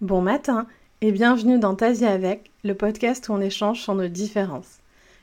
Bon 0.00 0.22
matin 0.22 0.66
et 1.02 1.12
bienvenue 1.12 1.58
dans 1.58 1.74
Tasia 1.74 2.10
avec, 2.10 2.50
le 2.64 2.74
podcast 2.74 3.28
où 3.28 3.34
on 3.34 3.40
échange 3.42 3.82
sur 3.82 3.94
nos 3.94 4.08
différences. 4.08 4.78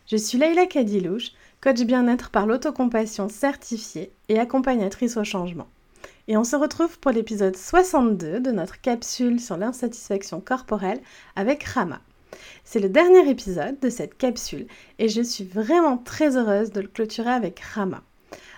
Je 0.06 0.18
suis 0.18 0.38
Leïla 0.38 0.68
Kadilouche, 0.68 1.32
coach 1.62 1.82
bien-être 1.82 2.30
par 2.30 2.46
l'autocompassion 2.46 3.28
certifiée 3.28 4.12
et 4.30 4.38
accompagnatrice 4.38 5.18
au 5.18 5.24
changement. 5.24 5.66
Et 6.28 6.38
on 6.38 6.44
se 6.44 6.56
retrouve 6.56 7.00
pour 7.00 7.10
l'épisode 7.10 7.58
62 7.58 8.40
de 8.40 8.52
notre 8.52 8.80
capsule 8.80 9.40
sur 9.40 9.58
l'insatisfaction 9.58 10.42
corporelle 10.42 11.02
avec 11.36 11.64
Rama. 11.64 12.00
C'est 12.64 12.80
le 12.80 12.90
dernier 12.90 13.28
épisode 13.28 13.80
de 13.80 13.90
cette 13.90 14.16
capsule 14.16 14.68
et 15.00 15.10
je 15.10 15.24
suis 15.24 15.44
vraiment 15.44 15.98
très 15.98 16.38
heureuse 16.38 16.72
de 16.72 16.82
le 16.82 16.88
clôturer 16.88 17.32
avec 17.32 17.60
Rama. 17.62 18.04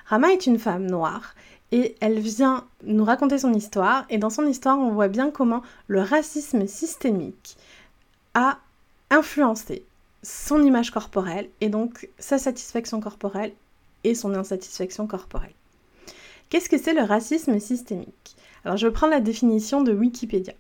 Rama 0.06 0.34
est 0.34 0.48
une 0.48 0.60
femme 0.60 0.86
noire 0.86 1.34
et 1.72 1.96
elle 2.00 2.20
vient 2.20 2.66
nous 2.84 3.06
raconter 3.06 3.38
son 3.38 3.54
histoire. 3.54 4.06
Et 4.10 4.18
dans 4.18 4.30
son 4.30 4.46
histoire, 4.46 4.80
on 4.80 4.92
voit 4.92 5.08
bien 5.08 5.32
comment 5.32 5.62
le 5.88 6.02
racisme 6.02 6.68
systémique 6.68 7.58
a 8.34 8.60
influencé 9.10 9.84
son 10.24 10.64
image 10.64 10.92
corporelle 10.92 11.50
et 11.62 11.70
donc 11.70 12.10
sa 12.20 12.38
satisfaction 12.38 13.00
corporelle 13.00 13.54
et 14.04 14.16
son 14.16 14.34
insatisfaction 14.34 15.08
corporelle. 15.08 15.54
Qu'est-ce 16.50 16.70
que 16.70 16.78
c'est 16.78 16.94
le 16.94 17.04
racisme 17.04 17.60
systémique? 17.60 18.36
Alors 18.66 18.78
je 18.78 18.88
vais 18.88 18.94
prendre 18.94 19.14
la 19.14 19.22
définition 19.22 19.82
de 19.82 19.94
Wikipédia. 19.94 20.54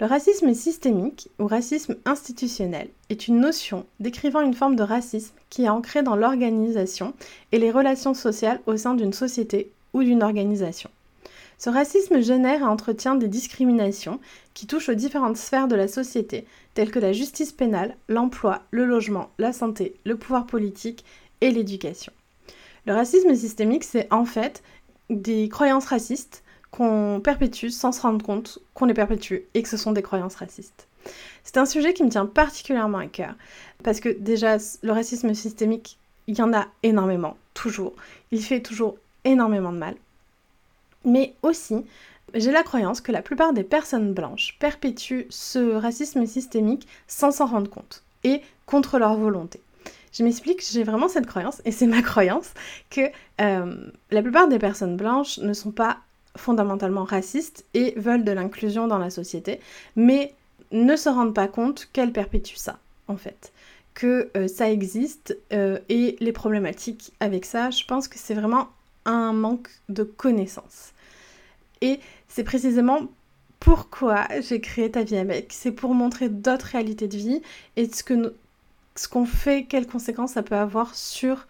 Le 0.00 0.06
racisme 0.06 0.52
systémique 0.54 1.30
ou 1.38 1.46
racisme 1.46 1.96
institutionnel 2.04 2.88
est 3.08 3.28
une 3.28 3.40
notion 3.40 3.86
décrivant 4.00 4.40
une 4.40 4.54
forme 4.54 4.76
de 4.76 4.82
racisme 4.82 5.34
qui 5.48 5.64
est 5.64 5.68
ancrée 5.68 6.02
dans 6.02 6.16
l'organisation 6.16 7.14
et 7.52 7.58
les 7.58 7.70
relations 7.70 8.14
sociales 8.14 8.60
au 8.66 8.76
sein 8.76 8.94
d'une 8.94 9.12
société 9.12 9.70
ou 9.92 10.02
d'une 10.02 10.22
organisation. 10.22 10.90
Ce 11.58 11.70
racisme 11.70 12.20
génère 12.20 12.60
et 12.60 12.64
entretient 12.64 13.14
des 13.14 13.28
discriminations 13.28 14.18
qui 14.52 14.66
touchent 14.66 14.88
aux 14.88 14.94
différentes 14.94 15.36
sphères 15.36 15.68
de 15.68 15.76
la 15.76 15.86
société, 15.86 16.44
telles 16.74 16.90
que 16.90 16.98
la 16.98 17.12
justice 17.12 17.52
pénale, 17.52 17.96
l'emploi, 18.08 18.62
le 18.70 18.84
logement, 18.84 19.30
la 19.38 19.52
santé, 19.52 19.94
le 20.04 20.16
pouvoir 20.16 20.46
politique 20.46 21.04
et 21.40 21.50
l'éducation. 21.50 22.12
Le 22.86 22.94
racisme 22.94 23.34
systémique, 23.36 23.84
c'est 23.84 24.12
en 24.12 24.24
fait 24.24 24.62
des 25.08 25.48
croyances 25.48 25.86
racistes 25.86 26.42
qu'on 26.72 27.20
perpétue 27.22 27.68
sans 27.68 27.92
se 27.92 28.00
rendre 28.00 28.24
compte 28.24 28.58
qu'on 28.74 28.86
les 28.86 28.94
perpétue 28.94 29.42
et 29.54 29.62
que 29.62 29.68
ce 29.68 29.76
sont 29.76 29.92
des 29.92 30.02
croyances 30.02 30.34
racistes. 30.34 30.88
C'est 31.44 31.58
un 31.58 31.66
sujet 31.66 31.94
qui 31.94 32.02
me 32.02 32.08
tient 32.08 32.26
particulièrement 32.26 32.98
à 32.98 33.06
cœur, 33.06 33.34
parce 33.82 34.00
que 34.00 34.08
déjà, 34.08 34.56
le 34.82 34.92
racisme 34.92 35.34
systémique, 35.34 35.98
il 36.26 36.38
y 36.38 36.42
en 36.42 36.52
a 36.52 36.66
énormément, 36.82 37.36
toujours. 37.54 37.94
Il 38.30 38.42
fait 38.42 38.60
toujours 38.60 38.96
énormément 39.24 39.72
de 39.72 39.78
mal. 39.78 39.94
Mais 41.04 41.34
aussi, 41.42 41.84
j'ai 42.34 42.52
la 42.52 42.62
croyance 42.62 43.00
que 43.00 43.12
la 43.12 43.22
plupart 43.22 43.52
des 43.52 43.64
personnes 43.64 44.14
blanches 44.14 44.56
perpétuent 44.58 45.26
ce 45.30 45.74
racisme 45.74 46.26
systémique 46.26 46.86
sans 47.06 47.30
s'en 47.30 47.46
rendre 47.46 47.70
compte 47.70 48.02
et 48.24 48.40
contre 48.66 48.98
leur 48.98 49.16
volonté. 49.16 49.60
Je 50.12 50.24
m'explique, 50.24 50.62
j'ai 50.70 50.84
vraiment 50.84 51.08
cette 51.08 51.26
croyance, 51.26 51.62
et 51.64 51.72
c'est 51.72 51.86
ma 51.86 52.02
croyance, 52.02 52.52
que 52.90 53.00
euh, 53.40 53.74
la 54.10 54.22
plupart 54.22 54.48
des 54.48 54.58
personnes 54.58 54.96
blanches 54.96 55.38
ne 55.38 55.52
sont 55.54 55.72
pas 55.72 55.98
fondamentalement 56.36 57.04
racistes 57.04 57.64
et 57.74 57.94
veulent 57.96 58.24
de 58.24 58.32
l'inclusion 58.32 58.86
dans 58.86 58.98
la 58.98 59.10
société, 59.10 59.60
mais 59.96 60.34
ne 60.70 60.96
se 60.96 61.08
rendent 61.08 61.34
pas 61.34 61.48
compte 61.48 61.88
qu'elles 61.92 62.12
perpétuent 62.12 62.56
ça, 62.56 62.78
en 63.08 63.16
fait. 63.16 63.52
Que 63.94 64.30
euh, 64.36 64.48
ça 64.48 64.70
existe 64.70 65.36
euh, 65.52 65.78
et 65.88 66.16
les 66.20 66.32
problématiques 66.32 67.12
avec 67.20 67.44
ça, 67.44 67.70
je 67.70 67.84
pense 67.84 68.08
que 68.08 68.18
c'est 68.18 68.34
vraiment 68.34 68.68
un 69.04 69.32
manque 69.32 69.68
de 69.88 70.02
connaissances. 70.02 70.92
Et 71.80 72.00
c'est 72.28 72.44
précisément 72.44 73.08
pourquoi 73.60 74.26
j'ai 74.40 74.60
créé 74.60 74.90
Ta 74.90 75.04
vie 75.04 75.16
avec. 75.16 75.52
C'est 75.52 75.72
pour 75.72 75.94
montrer 75.94 76.28
d'autres 76.28 76.66
réalités 76.66 77.08
de 77.08 77.16
vie 77.16 77.42
et 77.76 77.88
ce 77.88 78.02
que 78.02 78.34
ce 78.94 79.08
qu'on 79.08 79.24
fait, 79.24 79.64
quelles 79.64 79.86
conséquences 79.86 80.32
ça 80.32 80.42
peut 80.42 80.56
avoir 80.56 80.94
sur 80.94 81.46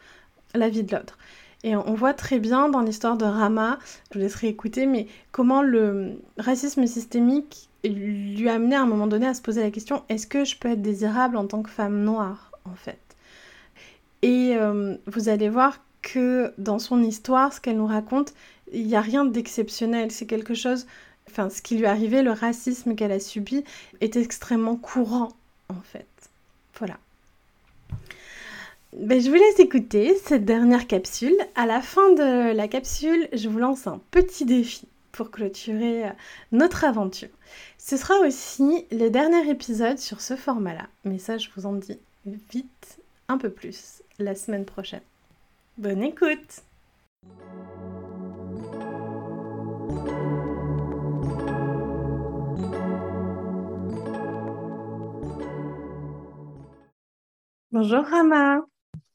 la 0.55 0.69
vie 0.69 0.85
de 0.85 0.95
l'autre. 0.95 1.19
Et 1.65 1.77
on 1.77 1.95
voit 1.95 2.15
très 2.15 2.39
bien 2.39 2.69
dans 2.69 2.81
l'histoire 2.81 3.17
de 3.17 3.25
Rama, 3.25 3.79
je 4.11 4.19
vous 4.19 4.21
laisserai 4.21 4.49
écouter, 4.49 4.87
mais 4.87 5.07
comment 5.31 5.63
le 5.63 6.21
racisme 6.39 6.87
systémique 6.87 7.69
lui 7.85 8.49
a 8.49 8.55
amené 8.55 8.75
à 8.75 8.83
un 8.83 8.87
moment 8.87 9.07
donné 9.07 9.27
à 9.27 9.35
se 9.35 9.43
poser 9.43 9.63
la 9.63 9.71
question 9.71 10.03
est-ce 10.09 10.27
que 10.27 10.45
je 10.45 10.57
peux 10.57 10.71
être 10.71 10.83
désirable 10.83 11.37
en 11.37 11.47
tant 11.47 11.63
que 11.63 11.71
femme 11.71 12.03
noire, 12.03 12.53
en 12.65 12.75
fait? 12.75 12.99
Et 14.23 14.57
euh, 14.57 14.97
vous 15.07 15.29
allez 15.29 15.49
voir 15.49 15.81
que 16.03 16.53
dans 16.59 16.79
son 16.79 17.03
histoire, 17.03 17.53
ce 17.53 17.61
qu'elle 17.61 17.77
nous 17.77 17.87
raconte, 17.87 18.35
il 18.73 18.87
n'y 18.87 18.97
a 18.97 19.01
rien 19.01 19.25
d'exceptionnel. 19.25 20.11
C'est 20.11 20.27
quelque 20.27 20.55
chose, 20.55 20.87
enfin, 21.29 21.49
ce 21.49 21.63
qui 21.63 21.77
lui 21.77 21.85
est 21.85 21.89
arrivé, 21.89 22.23
le 22.23 22.33
racisme 22.33 22.95
qu'elle 22.95 23.13
a 23.13 23.21
subi, 23.21 23.65
est 24.01 24.17
extrêmement 24.17 24.77
courant, 24.77 25.33
en 25.69 25.81
fait. 25.83 26.07
Voilà. 26.79 26.99
Ben, 28.95 29.21
je 29.21 29.31
vous 29.31 29.37
laisse 29.37 29.59
écouter 29.59 30.15
cette 30.23 30.45
dernière 30.45 30.87
capsule. 30.87 31.37
À 31.55 31.65
la 31.67 31.81
fin 31.81 32.13
de 32.13 32.53
la 32.55 32.69
capsule, 32.69 33.29
je 33.33 33.49
vous 33.49 33.59
lance 33.59 33.87
un 33.87 34.01
petit 34.11 34.45
défi 34.45 34.87
pour 35.13 35.31
clôturer 35.31 36.07
euh, 36.09 36.13
notre 36.51 36.85
aventure. 36.85 37.29
Ce 37.79 37.97
sera 37.97 38.19
aussi 38.21 38.87
le 38.91 39.09
dernier 39.09 39.49
épisode 39.49 39.99
sur 39.99 40.21
ce 40.21 40.37
format-là. 40.37 40.89
Mais 41.05 41.19
ça, 41.19 41.39
je 41.39 41.49
vous 41.57 41.67
en 41.67 41.73
dis 41.73 41.99
vite 42.27 42.99
un 43.29 43.39
peu 43.39 43.51
plus 43.51 44.03
la 44.19 44.35
semaine 44.35 44.65
prochaine. 44.65 45.01
Bonne 45.79 46.03
écoute 46.03 46.63
Bonjour 57.71 58.05
Rama. 58.05 58.61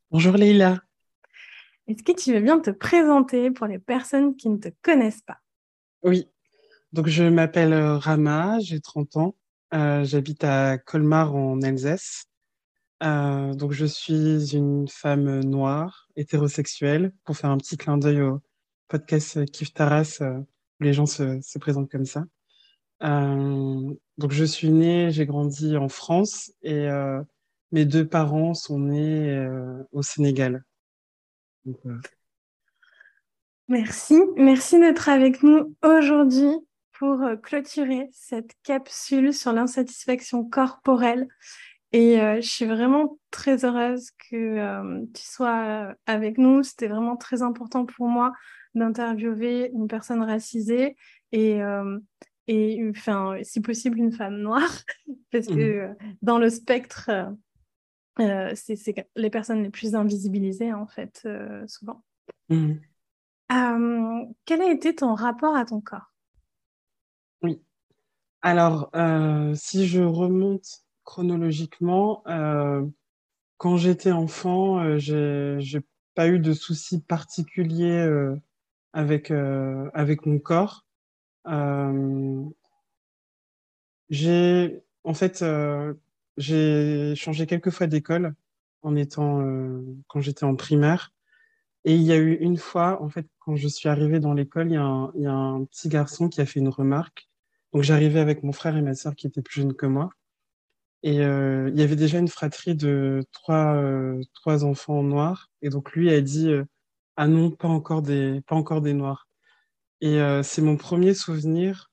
Bonjour 0.09 0.33
Leïla. 0.33 0.79
Est-ce 1.87 2.01
que 2.01 2.11
tu 2.11 2.33
veux 2.33 2.39
bien 2.39 2.59
te 2.59 2.71
présenter 2.71 3.51
pour 3.51 3.67
les 3.67 3.77
personnes 3.77 4.35
qui 4.35 4.49
ne 4.49 4.57
te 4.57 4.69
connaissent 4.81 5.21
pas? 5.21 5.37
Oui, 6.01 6.27
donc 6.91 7.07
je 7.07 7.23
m'appelle 7.23 7.73
euh, 7.73 7.99
Rama, 7.99 8.57
j'ai 8.61 8.81
30 8.81 9.17
ans, 9.17 9.35
euh, 9.75 10.03
j'habite 10.05 10.43
à 10.43 10.79
Colmar 10.79 11.35
en 11.35 11.61
Alsace. 11.61 12.26
Euh, 13.03 13.53
donc 13.53 13.71
je 13.71 13.85
suis 13.85 14.55
une 14.55 14.87
femme 14.87 15.41
noire, 15.41 16.07
hétérosexuelle, 16.15 17.13
pour 17.23 17.37
faire 17.37 17.51
un 17.51 17.57
petit 17.57 17.77
clin 17.77 17.97
d'œil 17.97 18.21
au 18.21 18.41
podcast 18.87 19.45
Kif 19.51 19.73
Taras, 19.73 20.21
où 20.21 20.83
les 20.83 20.93
gens 20.93 21.05
se, 21.05 21.39
se 21.41 21.59
présentent 21.59 21.91
comme 21.91 22.05
ça. 22.05 22.25
donc 23.01 24.31
je 24.31 24.43
suis 24.43 24.69
née, 24.69 25.11
j'ai 25.11 25.25
grandi 25.25 25.77
en 25.77 25.89
France 25.89 26.51
et 26.63 26.89
mes 27.71 27.85
deux 27.85 28.07
parents 28.07 28.53
sont 28.53 28.79
nés 28.79 29.29
euh, 29.29 29.83
au 29.91 30.01
Sénégal. 30.01 30.63
Merci, 33.67 34.17
merci 34.37 34.79
d'être 34.79 35.09
avec 35.09 35.43
nous 35.43 35.75
aujourd'hui 35.83 36.51
pour 36.97 37.21
euh, 37.21 37.35
clôturer 37.35 38.09
cette 38.13 38.51
capsule 38.63 39.33
sur 39.33 39.51
l'insatisfaction 39.51 40.45
corporelle. 40.45 41.27
Et 41.97 42.21
euh, 42.21 42.35
je 42.41 42.47
suis 42.47 42.65
vraiment 42.65 43.17
très 43.31 43.65
heureuse 43.65 44.11
que 44.29 45.03
tu 45.13 45.23
sois 45.23 45.95
avec 46.05 46.37
nous. 46.37 46.61
C'était 46.61 46.87
vraiment 46.87 47.17
très 47.17 47.41
important 47.41 47.85
pour 47.85 48.07
moi 48.07 48.33
d'interviewer 48.75 49.71
une 49.73 49.87
personne 49.87 50.21
racisée 50.21 50.95
et, 51.31 51.59
et 52.47 52.89
enfin, 52.89 53.37
si 53.41 53.61
possible 53.61 53.97
une 53.97 54.11
femme 54.11 54.37
noire, 54.37 54.83
parce 55.31 55.47
que 55.47 55.87
mmh. 55.87 55.95
dans 56.21 56.37
le 56.37 56.49
spectre 56.51 57.09
euh, 58.19 58.51
c'est 58.55 59.07
les 59.15 59.29
personnes 59.29 59.63
les 59.63 59.69
plus 59.69 59.95
invisibilisées, 59.95 60.73
en 60.73 60.87
fait, 60.87 61.21
euh, 61.25 61.65
souvent. 61.67 62.03
Mmh. 62.49 62.73
quel 64.45 64.61
a 64.61 64.71
été 64.71 64.95
ton 64.95 65.13
rapport 65.13 65.55
à 65.55 65.65
ton 65.65 65.81
corps? 65.81 66.13
Oui. 67.41 67.61
Alors, 68.41 68.89
euh, 68.95 69.53
si 69.55 69.87
je 69.87 70.01
remonte 70.01 70.83
chronologiquement, 71.07 72.21
quand 73.57 73.77
j'étais 73.77 74.11
enfant, 74.11 74.99
j'ai 74.99 75.79
pas 76.13 76.27
eu 76.27 76.39
de 76.39 76.53
soucis 76.53 77.01
particuliers 77.01 78.07
avec, 78.93 79.31
avec 79.31 80.25
mon 80.25 80.37
corps. 80.39 80.85
j'ai, 84.09 84.83
en 85.03 85.13
fait, 85.13 85.43
j'ai 86.37 87.15
changé 87.15 87.47
quelques 87.47 87.71
fois 87.71 87.87
d'école 87.87 88.35
en 88.83 88.95
étant 88.95 89.41
euh, 89.41 89.81
quand 90.07 90.21
j'étais 90.21 90.43
en 90.45 90.55
primaire. 90.55 91.13
Et 91.85 91.95
il 91.95 92.03
y 92.03 92.11
a 92.11 92.17
eu 92.17 92.33
une 92.35 92.57
fois, 92.57 93.01
en 93.01 93.09
fait, 93.09 93.27
quand 93.39 93.55
je 93.55 93.67
suis 93.67 93.89
arrivée 93.89 94.19
dans 94.19 94.33
l'école, 94.33 94.67
il, 94.71 95.09
il, 95.15 95.21
y 95.23 95.25
a 95.25 95.31
un 95.31 95.63
petit 95.65 95.89
garçon 95.89 96.29
qui 96.29 96.41
a 96.41 96.45
fait 96.45 96.59
une 96.59 96.69
remarque. 96.69 97.29
Donc 97.73 97.83
j'arrivais 97.83 98.19
avec 98.19 98.43
mon 98.43 98.51
frère 98.51 98.77
et 98.77 98.81
ma 98.81 98.95
sœur 98.95 99.15
qui 99.15 99.27
étaient 99.27 99.41
plus 99.41 99.61
jeunes 99.61 99.75
que 99.75 99.85
moi. 99.85 100.09
Et 101.07 101.21
euh, 101.21 101.69
il 101.69 101.79
y 101.79 101.83
avait 101.83 101.95
déjà 101.95 102.19
une 102.19 102.27
fratrie 102.27 102.75
de 102.75 103.23
trois, 103.31 103.75
euh, 103.75 104.21
trois 104.33 104.65
enfants 104.65 105.03
noirs. 105.03 105.49
Et 105.61 105.69
donc 105.69 105.93
lui 105.93 106.11
a 106.11 106.19
dit 106.21 106.51
Ah 107.15 107.27
non, 107.27 107.51
pas 107.51 107.69
encore 107.69 108.01
des, 108.01 108.41
pas 108.47 108.55
encore 108.55 108.81
des 108.81 108.93
noirs. 108.93 109.27
Et 110.01 110.19
c'est 110.43 110.61
mon 110.61 110.77
premier 110.77 111.13
souvenir 111.13 111.91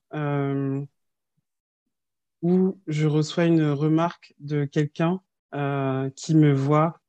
où 2.41 2.79
je 2.87 3.07
reçois 3.07 3.45
une 3.45 3.71
remarque 3.71 4.35
de 4.39 4.65
quelqu'un 4.65 5.21
euh, 5.55 6.09
qui 6.15 6.35
me 6.35 6.53
voit, 6.53 6.99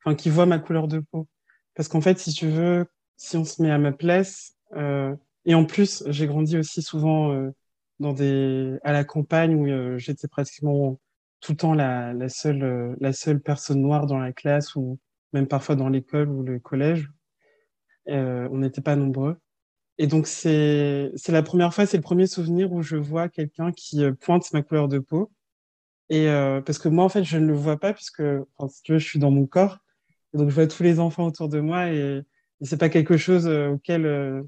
enfin 0.00 0.14
qui 0.14 0.30
voit 0.30 0.46
ma 0.46 0.58
couleur 0.58 0.88
de 0.88 1.00
peau. 1.00 1.26
Parce 1.74 1.88
qu'en 1.88 2.00
fait, 2.00 2.18
si 2.18 2.32
tu 2.32 2.48
veux, 2.48 2.86
si 3.16 3.36
on 3.36 3.44
se 3.44 3.62
met 3.62 3.70
à 3.70 3.78
ma 3.78 3.92
place, 3.92 4.56
euh, 4.76 5.16
et 5.44 5.54
en 5.54 5.64
plus, 5.64 6.04
j'ai 6.08 6.26
grandi 6.26 6.56
aussi 6.58 6.82
souvent 6.82 7.32
euh, 7.32 7.50
dans 7.98 8.12
des, 8.12 8.78
à 8.84 8.92
la 8.92 9.04
campagne 9.04 9.56
où 9.56 9.66
euh, 9.66 9.98
j'étais 9.98 10.28
pratiquement 10.28 11.00
tout 11.40 11.52
le 11.52 11.56
temps 11.56 11.74
la, 11.74 12.28
seule, 12.28 12.62
euh, 12.62 12.96
la 13.00 13.12
seule 13.12 13.40
personne 13.40 13.80
noire 13.80 14.06
dans 14.06 14.18
la 14.18 14.32
classe 14.32 14.74
ou 14.74 14.98
même 15.32 15.46
parfois 15.46 15.76
dans 15.76 15.88
l'école 15.88 16.28
ou 16.28 16.42
le 16.42 16.58
collège. 16.58 17.10
Euh, 18.08 18.48
on 18.50 18.58
n'était 18.58 18.80
pas 18.80 18.96
nombreux. 18.96 19.36
Et 19.98 20.06
donc, 20.06 20.26
c'est, 20.26 21.12
la 21.28 21.42
première 21.42 21.72
fois, 21.72 21.86
c'est 21.86 21.96
le 21.96 22.02
premier 22.02 22.26
souvenir 22.26 22.72
où 22.72 22.82
je 22.82 22.96
vois 22.96 23.28
quelqu'un 23.28 23.72
qui 23.72 24.04
euh, 24.04 24.12
pointe 24.12 24.52
ma 24.52 24.62
couleur 24.62 24.88
de 24.88 24.98
peau. 24.98 25.32
Et 26.08 26.26
parce 26.64 26.78
que 26.78 26.88
moi, 26.88 27.04
en 27.04 27.08
fait, 27.08 27.24
je 27.24 27.36
ne 27.36 27.48
le 27.48 27.52
vois 27.52 27.80
pas 27.80 27.92
puisque, 27.92 28.22
enfin, 28.58 28.68
si 28.68 28.80
tu 28.82 28.92
veux, 28.92 28.98
je 28.98 29.08
suis 29.08 29.18
dans 29.18 29.32
mon 29.32 29.44
corps. 29.44 29.78
Et 30.32 30.38
donc, 30.38 30.50
je 30.50 30.54
vois 30.54 30.68
tous 30.68 30.84
les 30.84 31.00
enfants 31.00 31.26
autour 31.26 31.48
de 31.48 31.58
moi 31.58 31.90
et, 31.90 32.22
et 32.60 32.64
c'est 32.64 32.76
pas 32.76 32.88
quelque 32.88 33.16
chose 33.16 33.48
auquel 33.48 34.46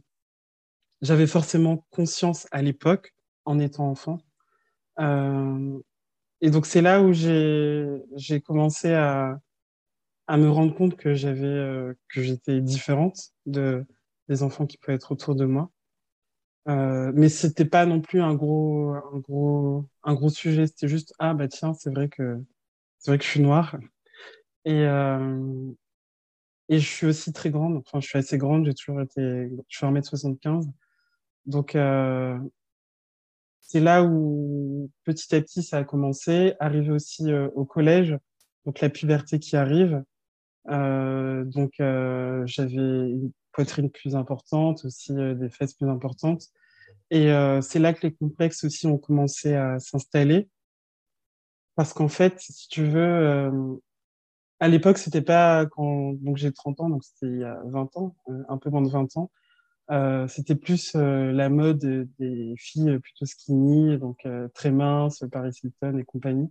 j'avais 1.02 1.26
forcément 1.26 1.84
conscience 1.90 2.46
à 2.52 2.62
l'époque 2.62 3.12
en 3.44 3.58
étant 3.58 3.90
enfant. 3.90 4.20
Et 6.40 6.50
donc, 6.50 6.66
c'est 6.66 6.82
là 6.82 7.02
où 7.02 7.12
j'ai, 7.12 8.40
commencé 8.44 8.92
à, 8.92 9.40
me 10.30 10.48
rendre 10.48 10.74
compte 10.74 10.96
que 10.96 11.14
j'avais, 11.14 11.46
euh, 11.46 11.94
que 12.08 12.22
j'étais 12.22 12.60
différente 12.60 13.32
de, 13.46 13.84
des 14.28 14.42
enfants 14.42 14.66
qui 14.66 14.76
pouvaient 14.78 14.94
être 14.96 15.12
autour 15.12 15.34
de 15.34 15.44
moi. 15.46 15.70
Euh, 16.68 17.12
mais 17.14 17.28
c'était 17.28 17.64
pas 17.64 17.86
non 17.86 18.00
plus 18.00 18.20
un 18.20 18.34
gros, 18.34 18.90
un 18.94 19.18
gros, 19.18 19.86
un 20.04 20.14
gros 20.14 20.28
sujet. 20.28 20.66
C'était 20.66 20.88
juste, 20.88 21.14
ah, 21.18 21.34
bah, 21.34 21.48
tiens, 21.48 21.72
c'est 21.74 21.90
vrai 21.90 22.08
que, 22.08 22.38
c'est 22.98 23.10
vrai 23.10 23.18
que 23.18 23.24
je 23.24 23.30
suis 23.30 23.40
noire. 23.40 23.76
Et, 24.64 24.82
euh, 24.84 25.72
et 26.68 26.78
je 26.78 26.86
suis 26.86 27.06
aussi 27.06 27.32
très 27.32 27.50
grande. 27.50 27.76
Enfin, 27.78 28.00
je 28.00 28.08
suis 28.08 28.18
assez 28.18 28.38
grande. 28.38 28.66
J'ai 28.66 28.74
toujours 28.74 29.00
été, 29.00 29.50
je 29.68 29.76
suis 29.76 29.86
1m75. 29.86 30.70
Donc, 31.46 31.74
euh, 31.74 32.38
c'est 33.68 33.80
là 33.80 34.02
où 34.02 34.90
petit 35.04 35.34
à 35.34 35.40
petit 35.42 35.62
ça 35.62 35.78
a 35.78 35.84
commencé. 35.84 36.54
Arrivé 36.58 36.90
aussi 36.90 37.30
euh, 37.30 37.48
au 37.54 37.66
collège, 37.66 38.16
donc 38.64 38.80
la 38.80 38.88
puberté 38.88 39.38
qui 39.38 39.56
arrive. 39.56 40.02
Euh, 40.70 41.44
donc 41.44 41.74
euh, 41.80 42.42
j'avais 42.46 42.72
une 42.76 43.30
poitrine 43.52 43.90
plus 43.90 44.16
importante, 44.16 44.86
aussi 44.86 45.12
des 45.12 45.50
fesses 45.50 45.74
plus 45.74 45.88
importantes. 45.88 46.46
Et 47.10 47.30
c'est 47.62 47.78
là 47.78 47.94
que 47.94 48.06
les 48.06 48.14
complexes 48.14 48.64
aussi 48.64 48.86
ont 48.86 48.98
commencé 48.98 49.54
à 49.54 49.78
s'installer. 49.78 50.48
Parce 51.74 51.92
qu'en 51.94 52.08
fait, 52.08 52.38
si 52.38 52.68
tu 52.68 52.84
veux, 52.84 53.80
à 54.60 54.68
l'époque, 54.68 54.98
c'était 54.98 55.22
pas 55.22 55.64
quand 55.66 56.16
j'ai 56.34 56.52
30 56.52 56.80
ans, 56.80 56.90
donc 56.90 57.02
c'était 57.04 57.26
il 57.26 57.40
y 57.40 57.44
a 57.44 57.60
20 57.64 57.96
ans, 57.96 58.14
un 58.48 58.58
peu 58.58 58.68
moins 58.70 58.82
de 58.82 58.90
20 58.90 59.16
ans. 59.16 59.30
Euh, 59.90 60.28
c'était 60.28 60.54
plus 60.54 60.94
euh, 60.96 61.32
la 61.32 61.48
mode 61.48 62.08
des 62.18 62.54
filles 62.58 62.98
plutôt 62.98 63.24
skinny, 63.26 63.98
donc 63.98 64.18
euh, 64.26 64.48
très 64.54 64.70
minces, 64.70 65.24
Paris 65.32 65.52
Hilton 65.62 65.98
et 65.98 66.04
compagnie. 66.04 66.50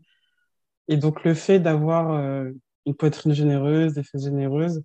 Et 0.87 0.97
donc 0.97 1.23
le 1.23 1.33
fait 1.33 1.59
d'avoir 1.59 2.11
euh, 2.13 2.51
une 2.85 2.95
poitrine 2.95 3.33
généreuse, 3.33 3.93
des 3.93 4.03
fesses 4.03 4.23
généreuses, 4.25 4.83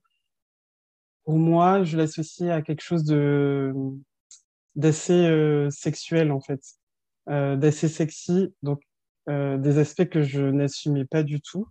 pour 1.25 1.39
moi, 1.39 1.85
je 1.85 1.97
l'associe 1.97 2.51
à 2.51 2.63
quelque 2.63 2.83
chose 2.83 3.05
de 3.05 3.73
d'assez 4.75 5.13
euh, 5.27 5.71
sexuel 5.71 6.33
en 6.33 6.41
fait, 6.41 6.61
euh, 7.29 7.57
d'assez 7.57 7.89
sexy, 7.89 8.55
donc 8.63 8.83
euh, 9.29 9.59
des 9.59 9.79
aspects 9.79 10.09
que 10.09 10.23
je 10.23 10.43
n'assumais 10.43 11.05
pas 11.05 11.23
du 11.23 11.41
tout 11.41 11.69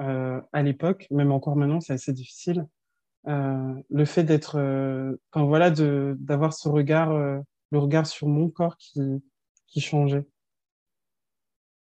euh, 0.00 0.40
à 0.52 0.62
l'époque, 0.62 1.06
même 1.10 1.32
encore 1.32 1.56
maintenant, 1.56 1.80
c'est 1.80 1.92
assez 1.94 2.12
difficile. 2.12 2.66
Euh, 3.28 3.74
le 3.90 4.04
fait 4.04 4.24
d'être, 4.24 4.56
euh, 4.58 5.14
enfin 5.32 5.44
voilà, 5.44 5.70
d'avoir 5.70 6.54
ce 6.54 6.68
regard, 6.68 7.10
euh, 7.12 7.38
le 7.70 7.78
regard 7.78 8.06
sur 8.06 8.28
mon 8.28 8.48
corps 8.48 8.76
qui 8.78 9.00
qui 9.66 9.80
changeait. 9.80 10.26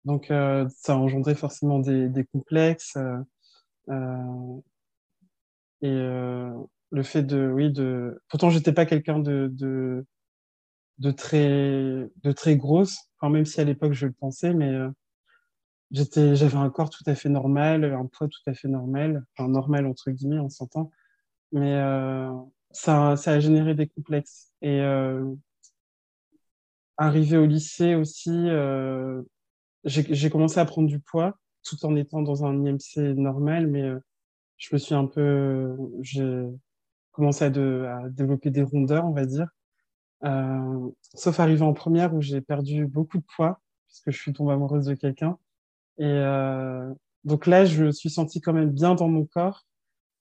Donc 0.06 0.27
ça 0.27 0.94
a 0.94 0.95
engendré 0.95 1.36
forcément 1.36 1.80
des, 1.80 2.07
des 2.09 2.24
complexes 2.25 2.97
et 5.81 5.88
le 6.91 7.03
fait 7.03 7.24
de, 7.24 7.50
oui, 7.53 7.71
de. 7.71 8.21
Pourtant, 8.30 8.50
j'étais 8.50 8.74
pas 8.74 8.86
quelqu'un 8.86 9.19
de, 9.19 9.50
de 9.51 10.06
de 11.00 11.12
très 11.12 12.09
de 12.24 12.31
très 12.33 12.57
grosse, 12.57 12.97
enfin 13.19 13.31
même 13.31 13.45
si 13.45 13.62
à 13.62 13.63
l'époque 13.63 13.94
je 13.94 14.06
le 14.07 14.12
pensais, 14.13 14.53
mais 14.53 14.69
euh, 14.69 14.89
j'étais, 15.91 16.36
j'avais 16.36 16.57
un 16.57 16.69
corps 16.69 16.89
tout 16.89 17.03
à 17.07 17.15
fait 17.15 17.30
normal, 17.30 17.86
un 17.86 18.06
poids 18.06 18.27
tout 18.27 18.41
à 18.47 18.53
fait 18.53 18.68
normal, 18.68 19.24
enfin 19.38 19.50
normal 19.50 19.88
entre 19.88 20.12
guillemets, 20.12 20.39
on 20.39 20.50
s'entend. 20.50 20.91
Mais 21.51 21.74
euh, 21.75 22.31
ça, 22.72 23.16
ça 23.16 23.34
a 23.34 23.40
généré 23.40 23.74
des 23.75 23.88
complexes. 23.88 24.51
Et 24.62 24.81
euh, 24.81 25.25
arrivé 26.98 27.38
au 27.38 27.46
lycée 27.46 27.96
aussi, 27.96 28.31
euh, 28.31 29.22
j'ai 29.86 30.30
commencé 30.30 30.60
à 30.60 30.66
prendre 30.66 30.88
du 30.88 31.00
poids 31.00 31.38
tout 31.63 31.86
en 31.86 31.96
étant 31.96 32.22
dans 32.22 32.46
un 32.46 32.66
IMC 32.66 33.16
normal, 33.16 33.68
mais 33.68 33.84
euh, 33.84 34.00
je 34.57 34.69
me 34.74 34.78
suis 34.78 34.96
un 34.96 35.06
peu, 35.06 35.75
j'ai 36.01 36.46
commencé 37.12 37.46
à, 37.46 37.50
de, 37.50 37.86
à 37.88 38.10
développer 38.10 38.50
des 38.50 38.62
rondeurs, 38.62 39.06
on 39.06 39.13
va 39.13 39.25
dire. 39.25 39.48
Euh, 40.25 40.90
sauf 41.16 41.40
arrivé 41.40 41.62
en 41.62 41.74
première 41.74 42.13
où 42.13 42.22
j'ai 42.22 42.42
perdu 42.42 42.86
beaucoup 42.86 43.18
de 43.18 43.24
poids 43.36 43.62
puisque 43.88 44.12
je 44.12 44.22
suis 44.22 44.34
tombée 44.34 44.54
amoureuse 44.54 44.86
de 44.86 44.94
quelqu'un. 44.94 45.38
Et 45.98 46.06
euh, 46.06 46.94
donc 47.24 47.48
là, 47.48 47.66
je 47.66 47.86
me 47.86 47.92
suis 47.92 48.10
sentie 48.10 48.42
quand 48.42 48.54
même 48.54 48.69
bien 48.69 48.96
dans 48.96 49.07
mon 49.07 49.25
corps. 49.25 49.66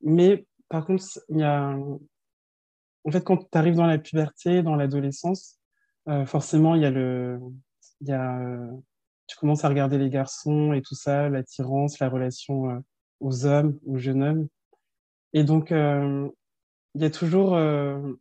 Mais 0.03 0.47
par 0.69 0.85
contre, 0.85 1.05
il 1.29 1.39
y 1.39 1.43
a, 1.43 1.77
en 3.05 3.11
fait, 3.11 3.25
quand 3.25 3.39
tu 3.39 3.59
arrives 3.59 3.77
dans 3.77 3.87
la 3.87 3.99
puberté, 3.99 4.63
dans 4.63 4.77
l'adolescence, 4.77 5.59
euh, 6.09 6.27
forcément, 6.27 6.75
il 6.75 6.83
y 6.83 6.87
a 6.87 6.91
le, 6.91 7.41
y 8.03 8.13
a, 8.13 8.39
tu 9.27 9.37
commences 9.37 9.65
à 9.65 9.69
regarder 9.69 9.99
les 9.99 10.11
garçons 10.11 10.73
et 10.73 10.83
tout 10.83 10.95
ça, 10.95 11.29
l'attirance, 11.29 11.99
la 11.99 12.09
relation 12.09 12.71
euh, 12.71 12.79
aux 13.21 13.47
hommes, 13.47 13.79
aux 13.87 13.99
jeunes 13.99 14.23
hommes. 14.23 14.49
Et 15.33 15.45
donc, 15.45 15.73
euh, 15.73 16.29
il 16.95 17.03
y 17.03 17.05
a 17.05 17.11
toujours 17.11 17.55
une 17.55 18.17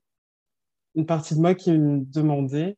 partie 1.08 1.36
de 1.36 1.40
moi 1.40 1.56
qui 1.56 1.72
me 1.72 2.04
demandait, 2.06 2.78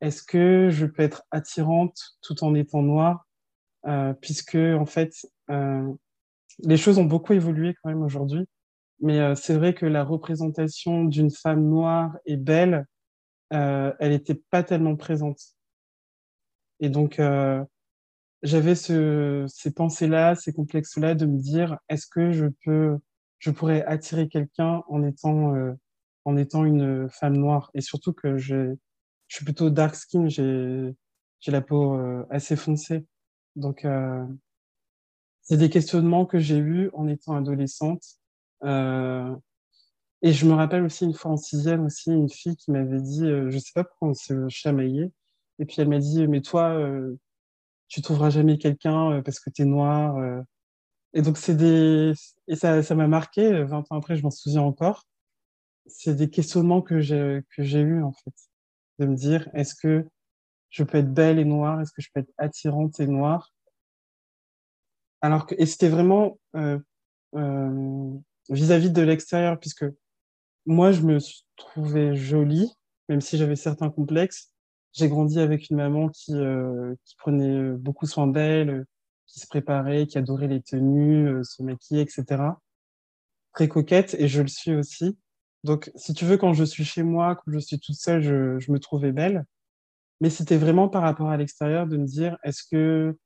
est-ce 0.00 0.22
que 0.22 0.68
je 0.70 0.86
peux 0.86 1.02
être 1.02 1.24
attirante 1.30 1.98
tout 2.20 2.44
en 2.44 2.54
étant 2.54 2.82
noire, 2.82 3.26
puisque 4.20 4.56
en 4.56 4.84
fait, 4.84 5.26
les 5.48 6.76
choses 6.76 6.98
ont 6.98 7.04
beaucoup 7.04 7.32
évolué 7.32 7.74
quand 7.82 7.88
même 7.88 8.02
aujourd'hui. 8.02 8.46
Mais 9.02 9.18
euh, 9.18 9.34
c'est 9.34 9.54
vrai 9.54 9.74
que 9.74 9.84
la 9.84 10.04
représentation 10.04 11.04
d'une 11.04 11.30
femme 11.30 11.68
noire 11.68 12.16
et 12.24 12.36
belle, 12.36 12.86
euh, 13.52 13.92
elle 13.98 14.12
n'était 14.12 14.40
pas 14.50 14.62
tellement 14.62 14.96
présente. 14.96 15.40
Et 16.78 16.88
donc, 16.88 17.18
euh, 17.18 17.64
j'avais 18.42 18.76
ce, 18.76 19.44
ces 19.48 19.72
pensées-là, 19.72 20.36
ces 20.36 20.52
complexes-là 20.52 21.16
de 21.16 21.26
me 21.26 21.38
dire, 21.38 21.78
est-ce 21.88 22.06
que 22.06 22.30
je 22.30 22.46
peux, 22.64 22.96
je 23.40 23.50
pourrais 23.50 23.84
attirer 23.86 24.28
quelqu'un 24.28 24.82
en 24.88 25.04
étant, 25.04 25.54
en 26.24 26.36
étant 26.36 26.64
une 26.64 27.08
femme 27.10 27.36
noire? 27.36 27.70
Et 27.74 27.80
surtout 27.80 28.12
que 28.12 28.38
je, 28.38 28.74
suis 29.28 29.44
plutôt 29.44 29.70
dark 29.70 29.94
skin, 29.94 30.28
j'ai, 30.28 30.94
j'ai 31.40 31.52
la 31.52 31.62
peau 31.62 31.98
assez 32.30 32.54
foncée. 32.54 33.06
Donc, 33.56 33.86
c'est 35.42 35.56
des 35.56 35.70
questionnements 35.70 36.26
que 36.26 36.38
j'ai 36.38 36.58
eus 36.58 36.90
en 36.94 37.08
étant 37.08 37.34
adolescente. 37.36 38.21
Euh, 38.64 39.34
et 40.22 40.32
je 40.32 40.46
me 40.46 40.54
rappelle 40.54 40.84
aussi 40.84 41.04
une 41.04 41.14
fois 41.14 41.32
en 41.32 41.36
sixième 41.36 41.86
aussi, 41.86 42.10
une 42.12 42.28
fille 42.30 42.56
qui 42.56 42.70
m'avait 42.72 43.00
dit, 43.00 43.24
euh, 43.26 43.50
je 43.50 43.58
sais 43.58 43.72
pas 43.74 43.84
pourquoi 43.84 44.08
on 44.10 44.14
se 44.14 44.48
chamaillait, 44.48 45.10
et 45.58 45.64
puis 45.66 45.76
elle 45.80 45.88
m'a 45.88 45.98
dit, 45.98 46.26
mais 46.28 46.40
toi, 46.42 46.70
euh, 46.70 47.16
tu 47.88 48.02
trouveras 48.02 48.30
jamais 48.30 48.58
quelqu'un 48.58 49.12
euh, 49.12 49.22
parce 49.22 49.40
que 49.40 49.50
t'es 49.50 49.64
noir. 49.64 50.16
euh. 50.18 50.42
Et 51.14 51.22
donc 51.22 51.38
c'est 51.38 51.56
des 51.56 52.12
et 52.48 52.56
ça 52.56 52.82
ça 52.82 52.94
m'a 52.94 53.08
marqué. 53.08 53.46
euh, 53.52 53.64
20 53.66 53.80
ans 53.92 53.98
après, 53.98 54.16
je 54.16 54.22
m'en 54.22 54.30
souviens 54.30 54.62
encore. 54.62 55.04
C'est 55.86 56.14
des 56.16 56.30
questionnements 56.30 56.82
que 56.82 57.00
j'ai 57.00 57.42
que 57.56 57.62
j'ai 57.64 57.80
eu 57.80 58.02
en 58.02 58.12
fait, 58.12 58.34
de 59.00 59.06
me 59.06 59.16
dire, 59.16 59.48
est-ce 59.54 59.74
que 59.74 60.06
je 60.70 60.84
peux 60.84 60.98
être 60.98 61.12
belle 61.14 61.38
et 61.38 61.44
noire? 61.44 61.80
Est-ce 61.80 61.92
que 61.92 62.02
je 62.02 62.08
peux 62.14 62.20
être 62.20 62.32
attirante 62.38 63.00
et 63.00 63.06
noire? 63.06 63.52
Alors 65.20 65.46
que 65.46 65.54
et 65.58 65.66
c'était 65.66 65.88
vraiment 65.88 66.38
vis-à-vis 68.50 68.90
de 68.90 69.02
l'extérieur, 69.02 69.58
puisque 69.58 69.84
moi, 70.66 70.92
je 70.92 71.02
me 71.02 71.18
suis 71.18 71.44
trouvée 71.56 72.14
jolie, 72.16 72.72
même 73.08 73.20
si 73.20 73.36
j'avais 73.36 73.56
certains 73.56 73.90
complexes. 73.90 74.52
J'ai 74.92 75.08
grandi 75.08 75.40
avec 75.40 75.70
une 75.70 75.76
maman 75.76 76.08
qui, 76.08 76.34
euh, 76.34 76.94
qui 77.04 77.16
prenait 77.16 77.72
beaucoup 77.72 78.06
soin 78.06 78.26
d'elle, 78.26 78.84
qui 79.26 79.40
se 79.40 79.46
préparait, 79.46 80.06
qui 80.06 80.18
adorait 80.18 80.48
les 80.48 80.62
tenues, 80.62 81.28
euh, 81.28 81.42
se 81.42 81.62
maquiller, 81.62 82.02
etc. 82.02 82.42
Très 83.54 83.68
coquette, 83.68 84.14
et 84.18 84.28
je 84.28 84.42
le 84.42 84.48
suis 84.48 84.74
aussi. 84.74 85.18
Donc, 85.64 85.90
si 85.96 86.14
tu 86.14 86.24
veux, 86.24 86.36
quand 86.36 86.52
je 86.54 86.64
suis 86.64 86.84
chez 86.84 87.02
moi, 87.02 87.36
quand 87.36 87.52
je 87.52 87.58
suis 87.58 87.78
toute 87.78 87.96
seule, 87.96 88.22
je, 88.22 88.58
je 88.58 88.72
me 88.72 88.78
trouvais 88.78 89.12
belle. 89.12 89.44
mais 90.20 90.30
c'était 90.30 90.58
vraiment 90.58 90.88
par 90.88 91.02
rapport 91.02 91.30
à 91.30 91.36
l'extérieur 91.36 91.86
de 91.86 91.96
me 91.96 92.06
dire, 92.06 92.38
est-ce 92.44 92.62
que 92.70 93.16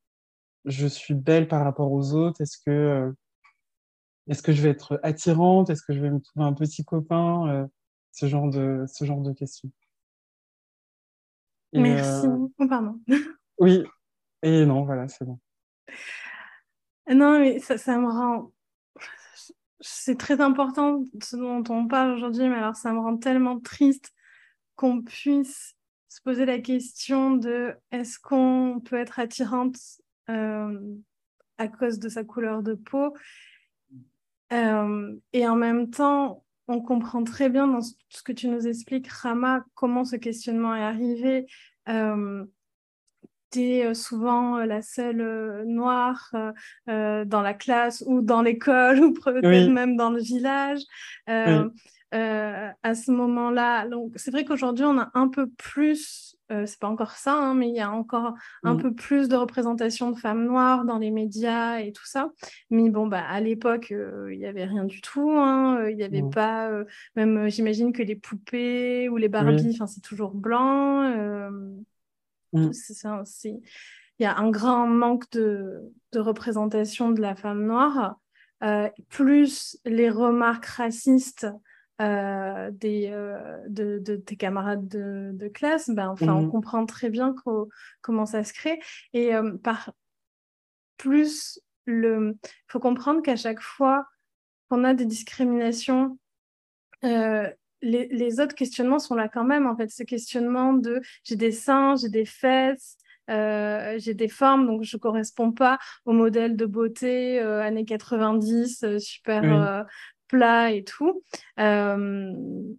je 0.67 0.87
suis 0.87 1.15
belle 1.15 1.49
par 1.49 1.65
rapport 1.65 1.93
aux 1.93 2.15
autres? 2.15 2.41
Est-ce 2.41 2.59
que, 2.59 2.71
euh, 2.71 3.13
est-ce 4.29 4.43
que 4.43 4.53
je 4.53 4.63
vais 4.63 4.71
être 4.71 4.99
attirante? 5.03 5.71
Est-ce 5.71 5.83
que 5.83 5.93
je 5.93 6.01
vais 6.01 6.11
me 6.11 6.21
trouver 6.21 6.47
un 6.47 6.53
petit 6.53 6.85
copain? 6.85 7.49
Euh, 7.49 7.67
ce, 8.13 8.27
genre 8.27 8.49
de, 8.49 8.85
ce 8.93 9.05
genre 9.05 9.21
de 9.21 9.33
questions. 9.33 9.71
Merci. 11.73 12.27
Euh, 12.27 12.49
oh, 12.59 12.69
pardon. 12.69 13.01
oui, 13.59 13.85
et 14.43 14.65
non, 14.65 14.85
voilà, 14.85 15.09
c'est 15.09 15.25
bon. 15.25 15.39
Non, 17.09 17.39
mais 17.39 17.61
ça, 17.61 17.79
ça 17.79 17.99
me 17.99 18.09
rend. 18.09 18.53
C'est 19.81 20.19
très 20.19 20.41
important 20.41 21.05
ce 21.23 21.37
dont 21.37 21.63
on 21.69 21.87
parle 21.87 22.13
aujourd'hui, 22.13 22.49
mais 22.49 22.57
alors 22.57 22.77
ça 22.77 22.93
me 22.93 22.99
rend 22.99 23.19
tellement 23.19 23.61
triste 23.61 24.13
qu'on 24.75 25.03
puisse 25.03 25.77
se 26.09 26.21
poser 26.23 26.47
la 26.47 26.59
question 26.59 27.37
de 27.37 27.75
est-ce 27.91 28.19
qu'on 28.19 28.81
peut 28.85 28.97
être 28.97 29.19
attirante 29.19 29.77
euh, 30.31 30.97
à 31.59 31.69
cause 31.69 31.99
de 31.99 32.09
sa 32.09 32.25
couleur 32.25 32.63
de 32.63 32.75
peau? 32.75 33.15
Euh, 34.53 35.17
et 35.33 35.47
en 35.47 35.57
même 35.57 35.91
temps, 35.91 36.45
on 36.69 36.81
comprend 36.81 37.25
très 37.25 37.49
bien 37.49 37.67
dans 37.67 37.81
ce 37.81 38.23
que 38.25 38.33
tu 38.33 38.49
nous 38.49 38.67
expliques, 38.67 39.09
Rama, 39.09 39.65
comment 39.75 40.05
ce 40.05 40.17
questionnement 40.17 40.75
est 40.75 40.83
arrivé. 40.83 41.47
Euh, 41.89 42.45
tu 43.53 43.61
es 43.61 43.95
souvent 43.95 44.59
la 44.59 44.83
seule 44.83 45.65
noire 45.67 46.35
dans 46.87 47.43
la 47.43 47.55
classe 47.55 48.03
ou 48.07 48.21
dans 48.21 48.43
l'école 48.43 49.01
ou 49.05 49.13
peut-être 49.13 49.71
même 49.71 49.97
dans 49.97 50.11
le 50.11 50.21
village. 50.21 50.81
à 51.27 52.95
ce 52.95 53.11
moment-là, 53.11 53.89
donc 53.89 54.13
c'est 54.17 54.31
vrai 54.31 54.45
qu'aujourd'hui 54.45 54.85
on 54.85 54.99
a 54.99 55.11
un 55.15 55.29
peu 55.29 55.49
plus 55.49 56.36
euh, 56.53 56.65
c'est 56.65 56.79
pas 56.79 56.89
encore 56.89 57.13
ça, 57.13 57.35
hein, 57.35 57.55
mais 57.55 57.69
il 57.69 57.75
y 57.75 57.81
a 57.81 57.91
encore 57.91 58.35
un 58.63 58.75
mm. 58.75 58.83
peu 58.83 58.95
plus 58.95 59.29
de 59.29 59.35
représentation 59.35 60.11
de 60.13 60.17
femmes 60.17 60.45
noires 60.45 60.85
dans 60.85 60.99
les 60.99 61.11
médias 61.11 61.81
et 61.81 61.93
tout 61.93 62.07
ça. 62.07 62.31
Mais 62.71 62.89
bon, 62.89 63.09
bah, 63.09 63.25
à 63.29 63.41
l'époque, 63.41 63.91
euh, 63.91 64.33
il 64.33 64.39
n'y 64.39 64.47
avait 64.47 64.65
rien 64.65 64.85
du 64.85 65.01
tout. 65.01 65.31
Hein, 65.33 65.79
euh, 65.81 65.91
il 65.91 65.97
n'y 65.97 66.05
avait 66.05 66.23
mm. 66.23 66.31
pas, 66.31 66.71
même 67.17 67.49
j'imagine 67.49 67.93
que 67.93 68.03
les 68.03 68.17
poupées 68.17 69.09
ou 69.09 69.17
les 69.17 69.29
Barbies, 69.29 69.77
c'est 69.87 70.03
toujours 70.03 70.35
blanc. 70.35 71.03
Mm. 72.53 72.71
Il 74.19 74.23
y 74.23 74.27
a 74.27 74.37
un 74.39 74.51
grand 74.51 74.87
manque 74.87 75.31
de, 75.33 75.93
de 76.13 76.21
représentation 76.21 77.11
de 77.11 77.21
la 77.21 77.35
femme 77.35 77.67
noire. 77.67 78.21
plus 79.09 79.79
les 79.85 80.11
remarques 80.11 80.67
racistes 80.67 81.49
euh, 82.03 82.71
des, 82.73 83.09
euh, 83.11 83.59
de, 83.69 84.17
tes 84.17 84.37
camarades 84.37 84.87
de, 84.87 85.49
classe, 85.49 85.89
ben, 85.89 86.11
enfin, 86.11 86.35
on 86.35 86.43
mmh. 86.43 86.51
comprend 86.51 86.85
très 86.85 87.09
bien 87.09 87.35
comment 88.03 88.27
ça 88.27 88.45
se 88.45 88.53
crée. 88.53 88.81
Et 89.15 89.35
euh, 89.35 89.57
par 89.57 89.93
plus, 90.99 91.59
il 91.87 92.35
faut 92.69 92.81
comprendre 92.81 93.23
qu'à 93.23 93.37
chaque 93.37 93.61
fois 93.61 94.07
qu'on 94.69 94.85
a 94.85 94.93
des 94.93 95.07
discriminations, 95.07 96.19
les, 97.03 98.41
autres 98.41 98.55
questionnements 98.55 98.99
sont 98.99 99.15
là 99.15 99.29
quand 99.29 99.45
même. 99.45 99.67
En 99.67 99.75
fait, 99.75 99.91
ce 99.91 100.03
questionnement 100.03 100.75
de 100.75 101.01
j'ai 101.25 101.37
des 101.37 101.53
seins, 101.53 101.97
j'ai 101.97 102.11
des 102.11 102.27
fesses, 102.27 102.99
j'ai 103.29 104.15
des 104.15 104.29
formes, 104.29 104.67
donc 104.67 104.83
je 104.83 104.97
ne 104.97 105.01
correspond 105.01 105.51
pas 105.51 105.79
au 106.05 106.13
modèle 106.13 106.57
de 106.57 106.67
beauté 106.67 107.39
années 107.39 107.87
90, 107.87 108.99
super 108.99 109.87
plat 110.29 110.73
et 110.73 110.85
tout, 110.85 111.23
euh, 111.59 112.33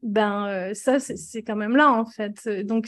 ben 0.04 0.48
euh, 0.48 0.74
ça 0.74 1.00
c'est 1.00 1.44
quand 1.44 1.56
même 1.56 1.76
là 1.76 1.92
en 1.92 2.06
fait. 2.06 2.48
Donc 2.66 2.88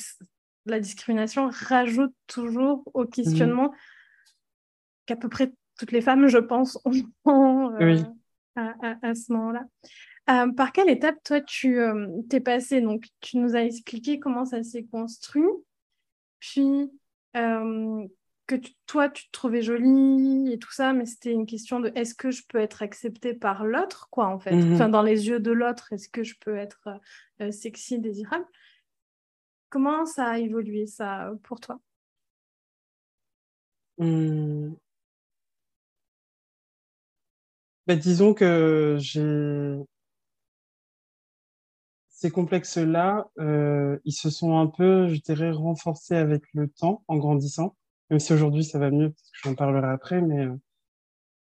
la 0.66 0.80
discrimination 0.80 1.50
rajoute 1.52 2.14
toujours 2.28 2.84
au 2.94 3.06
questionnement 3.06 3.74
qu'à 5.06 5.16
peu 5.16 5.30
près 5.30 5.52
toutes 5.78 5.92
les 5.92 6.02
femmes, 6.02 6.28
je 6.28 6.38
pense, 6.38 6.78
ont 7.26 7.74
euh, 7.82 7.98
à, 8.56 9.16
ce 9.16 9.32
moment-là. 9.32 9.66
par 10.58 10.72
quelle 10.74 10.90
étape, 10.90 11.16
toi, 11.24 11.40
tu 11.42 11.80
t'es 12.30 12.42
passé 12.42 12.82
Donc, 12.82 13.06
tu 13.22 13.38
nous 13.38 13.56
as 13.56 13.64
expliqué 13.64 14.20
comment 14.20 14.44
ça 14.44 14.62
s'est 14.64 14.84
construit. 14.84 15.44
Puis, 16.40 16.92
que 18.50 18.68
toi, 18.88 19.10
tu 19.10 19.28
te 19.28 19.32
trouvais 19.32 19.62
jolie 19.62 20.52
et 20.52 20.58
tout 20.58 20.72
ça, 20.72 20.92
mais 20.92 21.06
c'était 21.06 21.32
une 21.32 21.46
question 21.46 21.80
de 21.80 21.92
est-ce 21.94 22.16
que 22.16 22.32
je 22.32 22.42
peux 22.48 22.58
être 22.58 22.82
acceptée 22.82 23.36
par 23.36 23.64
l'autre, 23.64 24.08
quoi, 24.10 24.28
en 24.28 24.40
fait? 24.40 24.56
Enfin, 24.56 24.86
mhm. 24.86 24.92
dans 24.92 25.04
les 25.04 25.28
yeux 25.28 25.40
de 25.40 25.52
l'autre, 25.52 25.94
est-ce 25.94 26.10
que 26.10 26.24
je 26.24 26.34
peux 26.40 26.58
être 26.58 26.90
euh, 27.42 27.52
sexy, 27.52 28.00
désirable? 28.00 28.46
Comment 29.70 30.08
ça 30.08 30.26
a 30.26 30.40
évolué, 30.40 30.88
ça, 30.88 31.32
pour 31.44 31.60
toi? 31.60 31.80
Mmh. 34.00 34.74
disons 37.88 38.34
que 38.34 38.96
j'ai 39.00 39.76
ces 42.08 42.32
complexes-là, 42.32 43.30
euh, 43.40 44.00
ils 44.06 44.14
se 44.14 44.30
sont 44.30 44.58
un 44.58 44.68
peu, 44.68 45.08
je 45.08 45.22
dirais, 45.22 45.52
renforcés 45.52 46.16
avec 46.16 46.44
le 46.54 46.68
temps 46.68 47.04
en 47.08 47.18
grandissant. 47.18 47.76
Même 48.10 48.20
si 48.20 48.34
aujourd'hui 48.34 48.64
ça 48.64 48.80
va 48.80 48.90
mieux, 48.90 49.10
parce 49.12 49.32
que 49.32 49.38
j'en 49.44 49.56
parlerai 49.56 49.88
après, 49.88 50.22
mais 50.22 50.46
euh, 50.46 50.56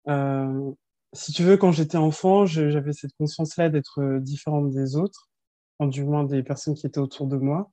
euh, 0.08 0.72
si 1.12 1.32
tu 1.32 1.42
veux, 1.42 1.56
quand 1.56 1.72
j'étais 1.72 1.98
enfant, 1.98 2.46
j'avais 2.46 2.92
cette 2.92 3.14
conscience-là 3.18 3.68
d'être 3.68 4.00
euh, 4.00 4.20
différente 4.20 4.70
des 4.70 4.96
autres, 4.96 5.28
enfin, 5.78 5.88
du 5.88 6.04
moins 6.04 6.24
des 6.24 6.42
personnes 6.42 6.74
qui 6.74 6.86
étaient 6.86 7.00
autour 7.00 7.26
de 7.26 7.36
moi. 7.36 7.70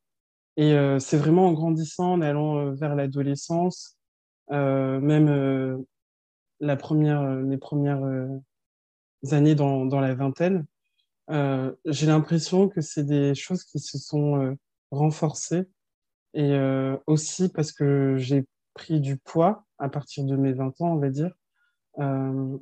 Et 0.57 0.75
c'est 0.99 1.17
vraiment 1.17 1.47
en 1.47 1.53
grandissant, 1.53 2.11
en 2.11 2.21
allant 2.21 2.73
vers 2.73 2.93
l'adolescence, 2.93 3.97
même 4.49 5.85
la 6.59 6.75
première, 6.75 7.25
les 7.37 7.57
premières 7.57 8.03
années 9.31 9.55
dans, 9.55 9.85
dans 9.85 10.01
la 10.01 10.13
vingtaine, 10.13 10.65
j'ai 11.85 12.05
l'impression 12.05 12.67
que 12.67 12.81
c'est 12.81 13.05
des 13.05 13.33
choses 13.33 13.63
qui 13.63 13.79
se 13.79 13.97
sont 13.97 14.57
renforcées. 14.91 15.63
Et 16.33 16.53
aussi 17.07 17.47
parce 17.47 17.71
que 17.71 18.17
j'ai 18.17 18.45
pris 18.73 18.99
du 18.99 19.17
poids 19.17 19.65
à 19.77 19.89
partir 19.89 20.23
de 20.23 20.35
mes 20.35 20.53
20 20.53 20.81
ans, 20.81 20.93
on 20.93 20.97
va 20.97 21.09
dire. 21.09 21.31
Euh, 21.99 22.57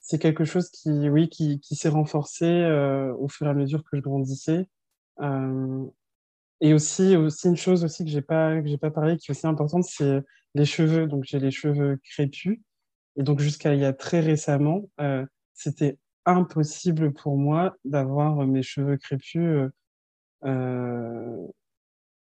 c'est 0.00 0.18
quelque 0.18 0.44
chose 0.44 0.70
qui, 0.70 1.08
oui, 1.08 1.28
qui, 1.28 1.60
qui 1.60 1.76
s'est 1.76 1.88
renforcé 1.88 2.46
euh, 2.46 3.14
au 3.14 3.28
fur 3.28 3.46
et 3.46 3.50
à 3.50 3.54
mesure 3.54 3.84
que 3.84 3.96
je 3.96 4.02
grandissais. 4.02 4.68
Euh, 5.20 5.84
et 6.60 6.74
aussi, 6.74 7.16
aussi 7.16 7.48
une 7.48 7.56
chose 7.56 7.84
aussi 7.84 8.04
que 8.04 8.10
j'ai 8.10 8.22
pas 8.22 8.54
pas 8.80 8.90
parlé, 8.90 9.16
qui 9.16 9.30
est 9.30 9.32
aussi 9.32 9.46
importante, 9.46 9.84
c'est 9.84 10.22
les 10.54 10.64
cheveux. 10.64 11.06
Donc 11.06 11.24
j'ai 11.24 11.38
les 11.38 11.50
cheveux 11.50 11.98
crépus. 12.04 12.60
Et 13.16 13.22
donc 13.22 13.40
jusqu'à 13.40 13.74
il 13.74 13.80
y 13.80 13.84
a 13.84 13.92
très 13.92 14.20
récemment, 14.20 14.88
c'était 15.54 15.98
impossible 16.24 17.12
pour 17.12 17.36
moi 17.36 17.76
d'avoir 17.84 18.46
mes 18.46 18.62
cheveux 18.62 18.96
crépus 18.96 19.70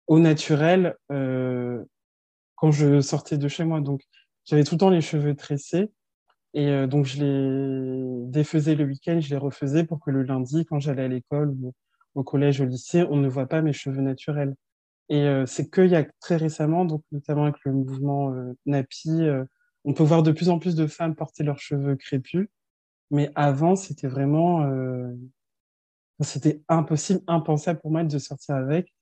au 0.08 0.20
naturel 0.20 0.96
quand 2.62 2.72
je 2.72 3.02
sortais 3.02 3.40
de 3.40 3.48
chez 3.48 3.66
moi. 3.66 3.82
Donc, 3.82 4.04
j'avais 4.46 4.64
tout 4.64 4.76
le 4.76 4.80
temps 4.80 4.92
les 4.92 5.02
cheveux 5.02 5.36
tressés. 5.36 5.92
Et 6.54 6.68
euh, 6.70 6.86
donc, 6.86 7.06
je 7.06 7.24
les 7.24 8.28
défaisais 8.28 8.76
le 8.76 8.86
week-end, 8.86 9.20
je 9.20 9.32
les 9.32 9.38
refaisais 9.38 9.84
pour 9.84 10.00
que 10.00 10.12
le 10.12 10.22
lundi, 10.22 10.66
quand 10.66 10.80
j'allais 10.80 11.06
à 11.06 11.08
l'école 11.08 11.56
au 12.14 12.24
collège, 12.24 12.62
au 12.62 12.66
lycée, 12.66 13.04
on 13.10 13.18
ne 13.18 13.28
voit 13.28 13.48
pas 13.48 13.62
mes 13.64 13.74
cheveux 13.74 14.02
naturels. 14.02 14.56
Et 15.10 15.24
euh, 15.24 15.46
c'est 15.48 15.72
qu'il 15.72 15.88
y 15.88 15.96
a 15.96 16.06
très 16.20 16.36
récemment, 16.36 16.86
donc 16.86 17.04
notamment 17.12 17.44
avec 17.44 17.56
le 17.66 17.74
mouvement 17.74 18.32
euh, 18.34 18.54
Napi, 18.68 19.24
on 19.84 19.94
peut 19.94 20.04
voir 20.04 20.22
de 20.22 20.32
plus 20.32 20.50
en 20.50 20.60
plus 20.60 20.76
de 20.76 20.86
femmes 20.86 21.16
porter 21.16 21.44
leurs 21.44 21.60
cheveux 21.60 21.96
crépus. 21.96 22.48
Mais 23.10 23.32
avant, 23.36 23.76
c'était 23.76 24.08
vraiment, 24.08 24.66
c'était 26.22 26.62
impossible, 26.70 27.22
impensable 27.28 27.80
pour 27.80 27.92
moi 27.92 28.04
de 28.04 28.20
sortir 28.20 28.56
avec. 28.56 28.94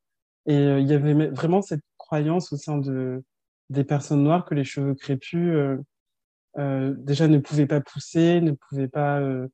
Et 0.46 0.56
il 0.56 0.88
y 0.88 0.94
avait 0.94 1.28
vraiment 1.28 1.62
cette 1.62 1.84
croyance 1.98 2.51
au 2.54 2.58
sein 2.58 2.78
de, 2.78 3.24
des 3.70 3.84
personnes 3.84 4.24
noires 4.24 4.46
que 4.46 4.56
les 4.56 4.64
cheveux 4.64 4.96
crépus 4.96 5.54
euh, 5.54 5.78
euh, 6.58 6.94
déjà 6.98 7.28
ne 7.28 7.38
pouvaient 7.38 7.68
pas 7.68 7.82
pousser, 7.82 8.42
ne 8.42 8.52
pouvaient 8.52 8.88
pas, 8.88 9.20
euh, 9.20 9.48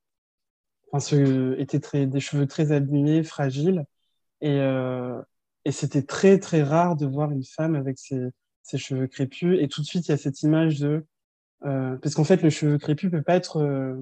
enfin, 0.91 0.99
ce, 0.99 1.59
étaient 1.59 1.79
très, 1.79 2.05
des 2.05 2.19
cheveux 2.19 2.47
très 2.47 2.71
abîmés, 2.71 3.23
fragiles, 3.23 3.85
et, 4.41 4.59
et 5.63 5.71
c'était 5.71 6.03
très 6.03 6.39
très 6.39 6.61
rare 6.61 6.95
de 6.95 7.07
voir 7.07 7.31
une 7.31 7.43
femme 7.43 7.75
avec 7.75 7.97
ses, 7.97 8.29
ses, 8.61 8.77
cheveux 8.77 9.07
crépus. 9.07 9.57
Et 9.59 9.67
tout 9.67 9.81
de 9.81 9.85
suite, 9.85 10.07
il 10.07 10.11
y 10.11 10.13
a 10.13 10.17
cette 10.17 10.43
image 10.43 10.79
de, 10.79 11.05
parce 11.61 12.13
qu'en 12.13 12.25
fait, 12.25 12.43
le 12.43 12.49
cheveu 12.51 12.77
crépus 12.77 13.09
peut 13.09 13.23
pas 13.23 13.35
être, 13.35 13.97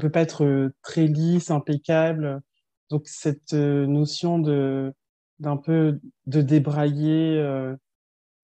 peut 0.00 0.10
pas 0.10 0.22
être 0.22 0.72
très 0.82 1.06
lisse, 1.06 1.50
impeccable. 1.50 2.42
Donc 2.90 3.06
cette 3.06 3.52
notion 3.52 4.38
de 4.38 4.92
d'un 5.38 5.58
peu 5.58 6.00
de 6.26 6.40
débrailler 6.40 7.38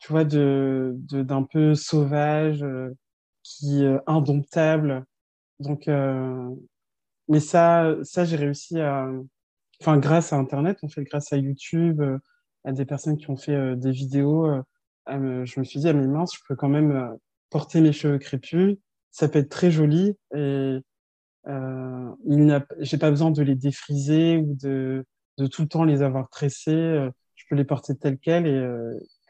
tu 0.03 0.13
vois, 0.13 0.25
de, 0.25 0.97
d'un 1.13 1.45
peu 1.45 1.75
sauvage, 1.75 2.63
euh, 2.65 2.91
qui 3.45 3.85
euh, 3.85 3.99
indomptable. 4.07 5.05
Donc, 5.61 5.87
euh, 5.89 6.51
mais 7.29 7.41
ça, 7.41 7.95
ça 8.03 8.25
j'ai 8.25 8.37
réussi 8.37 8.81
à, 8.81 9.09
enfin, 9.81 9.99
grâce 9.99 10.33
à 10.33 10.37
Internet, 10.37 10.79
en 10.83 10.89
fait, 10.89 11.05
grâce 11.05 11.33
à 11.33 11.37
YouTube, 11.37 12.03
à 12.65 12.73
des 12.73 12.85
personnes 12.85 13.17
qui 13.17 13.31
ont 13.31 13.37
fait 13.37 13.77
des 13.77 13.93
vidéos, 13.93 14.49
je 15.09 15.61
me 15.61 15.65
suis 15.65 15.81
dit, 15.81 15.89
à 15.89 15.93
mes 15.93 16.07
mains, 16.07 16.25
je 16.33 16.39
peux 16.49 16.57
quand 16.57 16.69
même 16.69 17.17
porter 17.51 17.81
mes 17.81 17.93
cheveux 17.93 18.19
crépus. 18.19 18.79
Ça 19.13 19.29
peut 19.29 19.39
être 19.39 19.51
très 19.51 19.71
joli 19.71 20.17
et 20.35 20.79
euh, 21.49 22.11
j'ai 22.81 22.99
pas 22.99 23.11
besoin 23.11 23.31
de 23.31 23.43
les 23.43 23.55
défriser 23.55 24.39
ou 24.39 24.57
de, 24.61 25.05
de 25.39 25.47
tout 25.47 25.63
le 25.63 25.69
temps 25.69 25.85
les 25.85 26.03
avoir 26.03 26.29
tressés. 26.29 27.09
je 27.37 27.45
peux 27.49 27.57
les 27.57 27.65
porter 27.65 27.97
tels 27.97 28.19
quels 28.19 28.47
et 28.47 28.67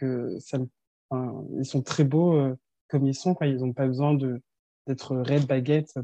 ils 0.03 1.65
sont 1.65 1.83
très 1.83 2.05
beaux 2.05 2.57
comme 2.89 3.07
ils 3.07 3.15
sont. 3.15 3.37
Ils 3.43 3.57
n'ont 3.57 3.73
pas 3.73 3.87
besoin 3.87 4.15
d'être 4.87 5.17
red 5.17 5.47
baguette 5.47 5.99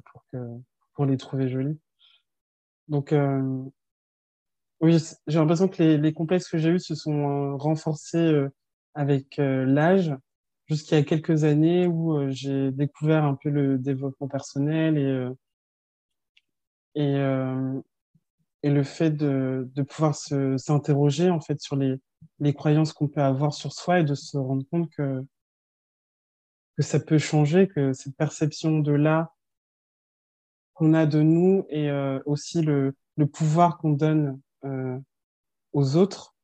pour 0.94 1.06
les 1.06 1.16
trouver 1.16 1.48
jolis. 1.48 1.78
Donc 2.88 3.12
euh, 3.12 3.62
oui, 4.80 4.96
j'ai 5.26 5.38
l'impression 5.38 5.68
que 5.68 5.82
les, 5.82 6.12
complexes 6.12 6.48
que 6.48 6.58
j'ai 6.58 6.70
eus 6.70 6.80
se 6.80 6.94
sont 6.94 7.56
renforcés 7.58 8.46
avec 8.94 9.36
l'âge 9.38 10.14
a 10.90 11.02
quelques 11.02 11.44
années 11.44 11.86
où 11.86 12.30
j'ai 12.30 12.70
découvert 12.72 13.24
un 13.24 13.34
peu 13.34 13.50
le 13.50 13.78
développement 13.78 14.28
personnel 14.28 14.98
et 16.94 17.18
le 18.62 18.82
fait 18.82 19.10
de, 19.10 19.68
de 19.74 19.82
pouvoir 19.82 20.14
s'interroger 20.14 21.30
en 21.30 21.40
fait 21.40 21.60
sur 21.60 21.76
les, 21.76 21.96
les 22.40 22.54
croyances 22.54 22.92
qu'on 22.92 23.08
peut 23.08 23.22
avoir 23.22 23.52
sur 23.54 23.72
soi 23.72 24.00
et 24.00 24.04
de 24.04 24.14
se 24.14 24.36
rendre 24.36 24.64
compte 24.70 24.90
que 24.90 25.24
que 26.76 26.84
ça 26.84 27.00
peut 27.00 27.18
changer, 27.18 27.66
que 27.66 27.92
cette 27.92 28.16
perception 28.16 28.78
de 28.78 28.92
là 28.92 29.34
qu'on 30.74 30.94
a 30.94 31.06
de 31.06 31.20
nous 31.22 31.66
et 31.70 31.90
euh, 31.90 32.20
aussi 32.24 32.62
le, 32.62 32.94
le 33.16 33.26
pouvoir 33.26 33.78
qu'on 33.78 33.90
donne 33.90 34.40
euh, 34.64 34.96
aux 35.72 35.96
autres, 35.96 36.36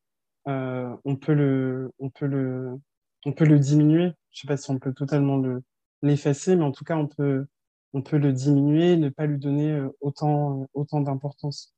euh, 0.48 0.94
on 1.04 1.14
peut 1.14 1.34
le, 1.34 1.92
on 2.00 2.10
peut 2.10 2.26
le, 2.26 2.80
on 3.24 3.32
peut 3.32 3.44
le 3.44 3.60
diminuer. 3.60 4.12
Je 4.32 4.40
sais 4.40 4.48
pas 4.48 4.56
si 4.56 4.68
on 4.72 4.78
peut 4.80 4.92
totalement 4.92 5.36
le 5.36 5.62
l'effacer, 6.02 6.56
mais 6.56 6.64
en 6.64 6.72
tout 6.72 6.84
cas 6.84 6.96
on 6.96 7.06
peut, 7.06 7.46
on 7.92 8.02
peut 8.02 8.18
le 8.18 8.32
diminuer, 8.32 8.96
ne 8.96 9.08
pas 9.08 9.26
lui 9.26 9.38
donner 9.38 9.80
autant, 10.00 10.66
autant 10.74 11.00
d'importance. 11.00 11.73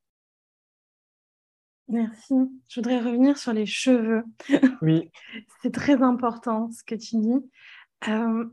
Merci. 1.88 2.34
Je 2.68 2.80
voudrais 2.80 3.00
revenir 3.00 3.38
sur 3.38 3.52
les 3.52 3.66
cheveux. 3.66 4.24
Oui. 4.82 5.10
C'est 5.62 5.72
très 5.72 6.02
important 6.02 6.70
ce 6.70 6.82
que 6.82 6.94
tu 6.94 7.16
dis. 7.16 7.50
Euh, 8.08 8.44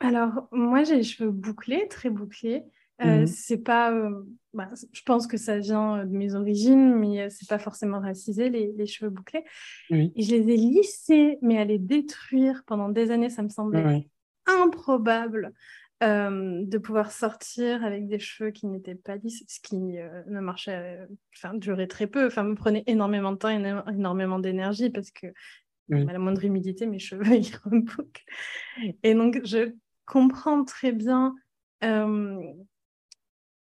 alors, 0.00 0.48
moi, 0.52 0.84
j'ai 0.84 0.96
les 0.96 1.02
cheveux 1.02 1.30
bouclés, 1.30 1.88
très 1.88 2.10
bouclés. 2.10 2.62
Euh, 3.00 3.20
mhm. 3.20 3.26
C'est 3.26 3.58
pas, 3.58 3.92
euh, 3.92 4.22
bah, 4.54 4.70
je 4.92 5.02
pense 5.02 5.26
que 5.26 5.36
ça 5.36 5.58
vient 5.58 6.04
de 6.04 6.16
mes 6.16 6.34
origines, 6.34 6.94
mais 6.94 7.28
c'est 7.30 7.48
pas 7.48 7.58
forcément 7.58 8.00
racisé 8.00 8.50
les, 8.50 8.72
les 8.72 8.86
cheveux 8.86 9.10
bouclés. 9.10 9.44
Oui. 9.90 10.12
Et 10.14 10.22
je 10.22 10.36
les 10.36 10.52
ai 10.52 10.56
lissés, 10.56 11.38
mais 11.42 11.58
à 11.58 11.64
les 11.64 11.78
détruire 11.78 12.62
pendant 12.66 12.88
des 12.88 13.10
années, 13.10 13.30
ça 13.30 13.42
me 13.42 13.48
semblait 13.48 14.06
improbable 14.46 15.52
de 16.02 16.78
pouvoir 16.78 17.12
sortir 17.12 17.84
avec 17.84 18.08
des 18.08 18.18
cheveux 18.18 18.50
qui 18.50 18.66
n'étaient 18.66 18.96
pas 18.96 19.16
lisses, 19.16 19.44
ce 19.46 19.60
qui 19.60 19.76
ne 19.76 20.40
marchait, 20.40 20.98
enfin, 21.36 21.54
durait 21.54 21.86
très 21.86 22.08
peu, 22.08 22.26
enfin, 22.26 22.42
me 22.42 22.54
prenait 22.54 22.82
énormément 22.86 23.32
de 23.32 23.36
temps 23.36 23.50
et 23.50 23.92
énormément 23.92 24.38
d'énergie 24.38 24.90
parce 24.90 25.10
que 25.10 25.28
à 25.92 26.12
la 26.12 26.18
moindre 26.18 26.44
humidité, 26.44 26.86
mes 26.86 26.98
cheveux, 26.98 27.24
ils 27.36 27.54
rebouclent. 27.64 28.24
Et 29.02 29.14
donc, 29.14 29.40
je 29.44 29.72
comprends 30.06 30.64
très 30.64 30.92
bien 30.92 31.34
euh, 31.84 32.40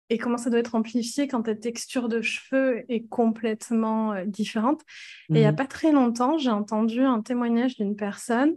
et 0.09 0.17
comment 0.17 0.37
ça 0.37 0.49
doit 0.49 0.59
être 0.59 0.75
amplifié 0.75 1.27
quand 1.27 1.43
ta 1.43 1.55
texture 1.55 2.07
de 2.07 2.21
cheveux 2.21 2.85
est 2.89 3.07
complètement 3.07 4.13
euh, 4.13 4.25
différente. 4.25 4.81
Et 5.29 5.35
il 5.35 5.39
n'y 5.39 5.45
a 5.45 5.51
mhm. 5.51 5.57
pas 5.57 5.67
très 5.67 5.91
longtemps, 5.91 6.37
j'ai 6.37 6.51
entendu 6.51 7.01
un 7.01 7.21
témoignage 7.21 7.75
d'une 7.75 7.95
personne 7.95 8.55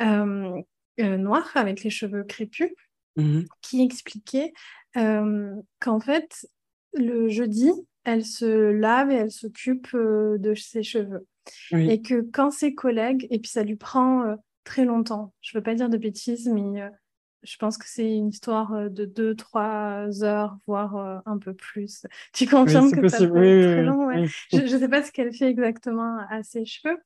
euh, 0.00 0.62
noire 0.98 1.50
avec 1.54 1.82
les 1.82 1.90
cheveux 1.90 2.24
crépus 2.24 2.70
mhm. 3.16 3.46
qui 3.62 3.82
expliquait 3.82 4.52
qu'en 4.94 6.00
fait, 6.00 6.46
le 6.94 7.28
jeudi, 7.28 7.70
elle 8.04 8.24
se 8.24 8.70
lave 8.70 9.10
et 9.10 9.16
elle 9.16 9.30
s'occupe 9.30 9.94
de 9.94 10.54
ses 10.54 10.82
cheveux. 10.82 11.26
Et 11.72 12.02
que 12.02 12.22
quand 12.32 12.50
ses 12.50 12.74
collègues, 12.74 13.26
et 13.30 13.38
puis 13.38 13.50
ça 13.50 13.62
lui 13.62 13.76
prend 13.76 14.22
euh, 14.22 14.34
très 14.64 14.84
longtemps, 14.84 15.32
je 15.40 15.56
ne 15.56 15.60
veux 15.60 15.64
pas 15.64 15.74
dire 15.74 15.88
de 15.88 15.96
bêtises, 15.96 16.48
mais 16.48 16.82
je 17.42 17.56
pense 17.58 17.78
que 17.78 17.84
c'est 17.86 18.16
une 18.16 18.28
histoire 18.28 18.90
de 18.90 19.06
2-3 19.06 20.24
heures, 20.24 20.56
voire 20.66 21.22
un 21.26 21.38
peu 21.38 21.54
plus. 21.54 22.04
Tu 22.32 22.46
confirmes 22.46 22.90
que 22.90 23.08
ça 23.08 23.18
peut 23.18 23.44
être 23.44 23.72
très 23.72 23.82
long 23.82 24.10
Je 24.52 24.58
ne 24.60 24.66
sais 24.66 24.88
pas 24.88 25.02
ce 25.02 25.12
qu'elle 25.12 25.32
fait 25.32 25.48
exactement 25.48 26.18
à 26.30 26.42
ses 26.42 26.64
cheveux. 26.64 26.98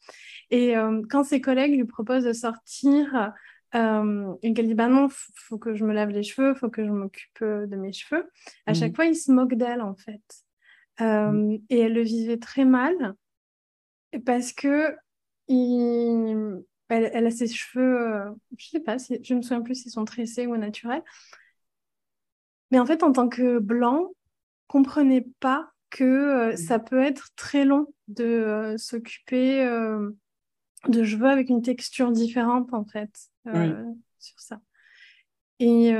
Et 0.50 0.74
quand 1.10 1.24
ses 1.24 1.40
collègues 1.40 1.76
lui 1.76 1.84
proposent 1.84 2.24
de 2.24 2.32
sortir, 2.32 3.32
et 3.72 4.52
qu'elle 4.52 4.66
dit 4.66 4.74
bah 4.74 4.88
non, 4.88 5.08
faut 5.34 5.58
que 5.58 5.74
je 5.74 5.84
me 5.84 5.92
lave 5.92 6.10
les 6.10 6.22
cheveux, 6.22 6.54
faut 6.54 6.70
que 6.70 6.84
je 6.84 6.90
m'occupe 6.90 7.42
de 7.42 7.76
mes 7.76 7.92
cheveux. 7.92 8.28
À 8.66 8.74
chaque 8.74 8.92
mmh. 8.92 8.96
fois, 8.96 9.04
il 9.06 9.16
se 9.16 9.30
moque 9.30 9.54
d'elle 9.54 9.80
en 9.80 9.94
fait. 9.94 10.22
Mmh. 10.98 11.56
Et 11.70 11.78
elle 11.78 11.94
le 11.94 12.02
vivait 12.02 12.38
très 12.38 12.64
mal 12.64 13.14
parce 14.24 14.52
que 14.52 14.94
il... 15.48 16.62
elle, 16.88 17.26
a 17.26 17.30
ses 17.30 17.48
cheveux, 17.48 18.14
euh, 18.14 18.30
je 18.56 18.68
sais 18.68 18.80
pas, 18.80 18.98
si, 18.98 19.18
je 19.22 19.34
me 19.34 19.42
souviens 19.42 19.62
plus 19.62 19.74
s'ils 19.74 19.90
sont 19.90 20.04
tressés 20.04 20.46
ou 20.46 20.56
naturels. 20.56 21.02
Mais 22.70 22.78
en 22.78 22.86
fait, 22.86 23.02
en 23.02 23.12
tant 23.12 23.28
que 23.28 23.58
blanc, 23.58 24.10
comprenait 24.68 25.26
pas 25.40 25.72
que 25.90 26.04
euh, 26.04 26.56
ça 26.56 26.78
peut 26.78 27.02
être 27.02 27.30
très 27.34 27.64
long 27.64 27.92
de 28.06 28.24
euh, 28.24 28.78
s'occuper 28.78 29.64
de 30.88 31.04
cheveux 31.04 31.28
avec 31.28 31.48
une 31.50 31.62
texture 31.62 32.10
différente, 32.12 32.72
en 32.72 32.84
fait, 32.84 33.29
sur 34.18 34.40
ça. 34.40 34.60
Et, 35.58 35.90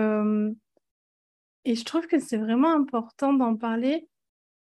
et 1.65 1.75
je 1.75 1.85
trouve 1.85 2.07
que 2.07 2.19
c'est 2.19 2.39
vraiment 2.39 2.73
important 2.73 3.33
d'en 3.33 3.57
parler. 3.57 4.09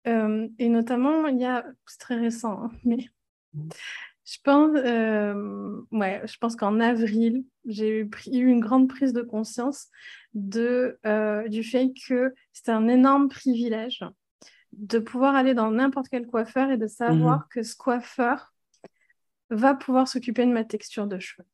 et 0.04 0.68
notamment, 0.68 1.26
il 1.26 1.38
y 1.38 1.44
a, 1.44 1.64
c'est 1.86 1.98
très 1.98 2.16
récent, 2.16 2.64
hein, 2.64 2.70
mais 2.84 3.08
je 4.26 4.38
pense, 4.42 4.72
euh, 4.74 5.80
ouais, 5.92 6.20
je 6.26 6.36
pense 6.38 6.56
qu'en 6.56 6.80
avril, 6.80 7.44
j'ai 7.64 8.00
eu 8.00 8.46
une 8.46 8.60
grande 8.60 8.88
prise 8.88 9.12
de 9.12 9.22
conscience 9.22 9.88
de, 10.34 10.98
euh, 11.06 11.48
du 11.48 11.62
fait 11.62 11.92
que 12.06 12.34
c'était 12.52 12.72
un 12.72 12.88
énorme 12.88 13.28
privilège 13.28 14.04
de 14.72 14.98
pouvoir 14.98 15.36
aller 15.36 15.54
dans 15.54 15.70
n'importe 15.70 16.08
quel 16.08 16.26
coiffeur 16.26 16.70
et 16.70 16.76
de 16.76 16.88
savoir 16.88 17.38
mmh 17.38 17.44
que 17.50 17.62
ce 17.62 17.76
coiffeur 17.76 18.52
va 19.50 19.74
pouvoir 19.74 20.08
s'occuper 20.08 20.44
de 20.44 20.50
ma 20.50 20.64
texture 20.64 21.06
de 21.06 21.20
cheveux. 21.20 21.46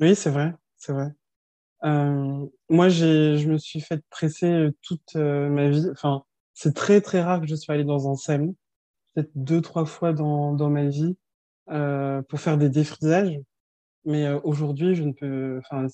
Oui, 0.00 0.14
c'est 0.16 0.30
vrai, 0.30 0.54
c'est 0.76 0.92
vrai. 0.92 1.12
Euh, 1.84 2.46
moi, 2.68 2.88
je 2.88 3.46
me 3.48 3.58
suis 3.58 3.80
fait 3.80 4.02
presser 4.10 4.68
toute 4.82 5.14
ma 5.16 5.68
vie. 5.70 5.86
Enfin, 5.92 6.24
c'est 6.54 6.74
très 6.74 7.00
très 7.00 7.22
rare 7.22 7.40
que 7.40 7.46
je 7.46 7.54
sois 7.56 7.74
allée 7.74 7.84
dans 7.84 8.10
un 8.10 8.16
salon 8.16 8.56
peut-être 9.14 9.30
deux, 9.34 9.60
trois 9.60 9.86
fois 9.86 10.12
dans, 10.12 10.52
dans 10.52 10.70
ma 10.70 10.86
vie 10.86 11.16
euh, 11.70 12.22
pour 12.22 12.40
faire 12.40 12.58
des 12.58 12.68
défrisages. 12.68 13.38
Mais 14.04 14.26
euh, 14.26 14.40
aujourd'hui, 14.44 14.94
je 14.94 15.04
ne 15.04 15.12
peux, 15.12 15.60
enfin, 15.64 15.86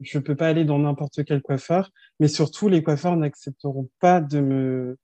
je 0.00 0.18
peux 0.18 0.36
pas 0.36 0.48
aller 0.48 0.64
dans 0.64 0.78
n'importe 0.78 1.24
quel 1.24 1.42
coiffeur. 1.42 1.90
Mais 2.20 2.28
surtout, 2.28 2.68
les 2.68 2.82
coiffeurs 2.82 3.16
n'accepteront 3.16 3.88
pas 4.00 4.20
de 4.20 4.40
me, 4.40 4.96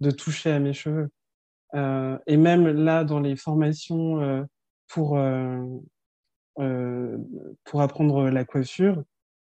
de 0.00 0.10
toucher 0.10 0.52
à 0.52 0.58
mes 0.58 0.72
cheveux. 0.72 1.10
Euh, 1.74 2.18
et 2.26 2.36
même 2.36 2.66
là, 2.68 3.04
dans 3.04 3.20
les 3.20 3.36
formations 3.36 4.20
euh, 4.22 4.44
pour 4.88 5.18
euh, 5.18 5.64
euh, 6.60 7.18
pour 7.64 7.82
apprendre 7.82 8.28
la 8.30 8.44
coiffure, 8.44 9.02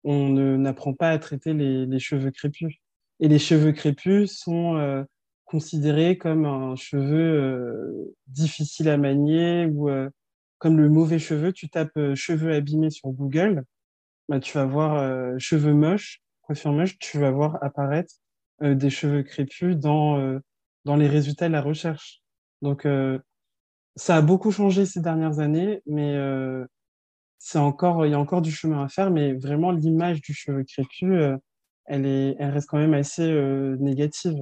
on 0.05 0.31
n'apprend 0.59 0.95
pas 0.95 1.11
à 1.11 1.19
traiter 1.19 1.55
les, 1.55 1.87
les, 1.87 1.99
cheveux 1.99 2.31
crépus. 2.31 2.75
Et 3.21 3.29
les 3.29 3.39
cheveux 3.39 3.73
crépus 3.73 4.37
sont 4.37 5.05
considéré 5.47 6.19
comme 6.19 6.45
un 6.45 6.77
cheveu 6.77 7.41
euh, 7.41 8.15
difficile 8.27 8.89
à 8.91 8.99
manier 8.99 9.67
ou 9.67 9.89
euh, 9.89 10.11
comme 10.59 10.77
le 10.77 10.91
mauvais 10.91 11.19
cheveu. 11.19 11.53
Tu 11.53 11.71
tapes 11.71 11.97
euh, 11.97 12.15
cheveux 12.15 12.53
abîmés 12.53 12.91
sur 12.91 13.09
Google, 13.11 13.65
bah, 14.29 14.41
tu 14.41 14.53
vas 14.59 14.67
voir 14.67 15.39
cheveux 15.39 15.73
moches, 15.73 16.21
coiffure 16.43 16.73
moche, 16.73 16.99
tu 16.99 17.19
vas 17.19 17.31
voir 17.31 17.63
apparaître 17.63 18.13
des 18.61 18.91
cheveux 18.91 19.23
crépus 19.23 19.77
dans, 19.77 20.41
dans 20.85 20.97
les 20.97 21.07
résultats 21.07 21.47
de 21.47 21.53
la 21.53 21.61
recherche. 21.61 22.23
Donc, 22.61 22.89
ça 23.97 24.17
a 24.17 24.23
beaucoup 24.23 24.51
changé 24.51 24.87
ces 24.87 25.01
dernières 25.01 25.39
années, 25.41 25.83
mais 25.87 26.17
c'est 27.39 27.59
encore, 27.59 28.07
il 28.07 28.11
y 28.13 28.15
a 28.15 28.19
encore 28.19 28.43
du 28.43 28.51
chemin 28.51 28.85
à 28.85 28.89
faire, 28.89 29.11
mais 29.11 29.35
vraiment 29.35 29.71
l'image 29.71 30.21
du 30.21 30.35
cheveu 30.35 30.65
crépus, 30.65 31.19
elle, 31.87 32.07
est, 32.07 32.37
elle 32.39 32.51
reste 32.51 32.69
quand 32.69 32.79
même 32.79 32.95
assez 32.95 33.27
négative 33.79 34.39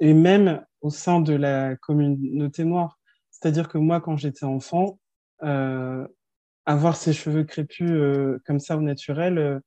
et 0.00 0.14
même 0.14 0.64
au 0.80 0.90
sein 0.90 1.20
de 1.20 1.34
la 1.34 1.76
communauté 1.76 2.64
noire. 2.64 2.98
C'est-à-dire 3.30 3.68
que 3.68 3.78
moi, 3.78 4.00
quand 4.00 4.16
j'étais 4.16 4.44
enfant, 4.44 4.98
euh, 5.42 6.06
avoir 6.66 6.96
ses 6.96 7.12
cheveux 7.12 7.44
crépus 7.44 7.90
euh, 7.90 8.40
comme 8.44 8.60
ça 8.60 8.76
au 8.76 8.80
naturel, 8.80 9.38
euh, 9.38 9.60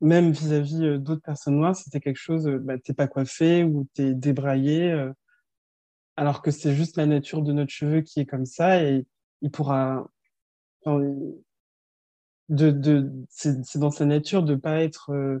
même 0.00 0.30
vis-à-vis 0.30 0.84
euh, 0.84 0.98
d'autres 0.98 1.22
personnes 1.22 1.56
noires, 1.56 1.76
c'était 1.76 2.00
quelque 2.00 2.16
chose, 2.16 2.46
euh, 2.48 2.58
bah, 2.58 2.78
t'es 2.78 2.94
pas 2.94 3.08
coiffé 3.08 3.64
ou 3.64 3.86
t'es 3.94 4.14
débraillé, 4.14 5.08
alors 6.20 6.42
que 6.42 6.50
c'est 6.50 6.74
juste 6.74 6.98
la 6.98 7.06
nature 7.06 7.40
de 7.40 7.50
notre 7.54 7.70
cheveu 7.72 8.02
qui 8.02 8.20
est 8.20 8.26
comme 8.26 8.44
ça. 8.44 8.84
Et 8.84 9.06
il 9.40 9.50
pourra. 9.50 10.06
de, 10.84 11.40
de, 12.50 13.10
c'est 13.30 13.78
dans 13.78 13.90
sa 13.90 14.04
nature 14.04 14.42
de 14.42 14.54
pas 14.54 14.82
être. 14.82 15.40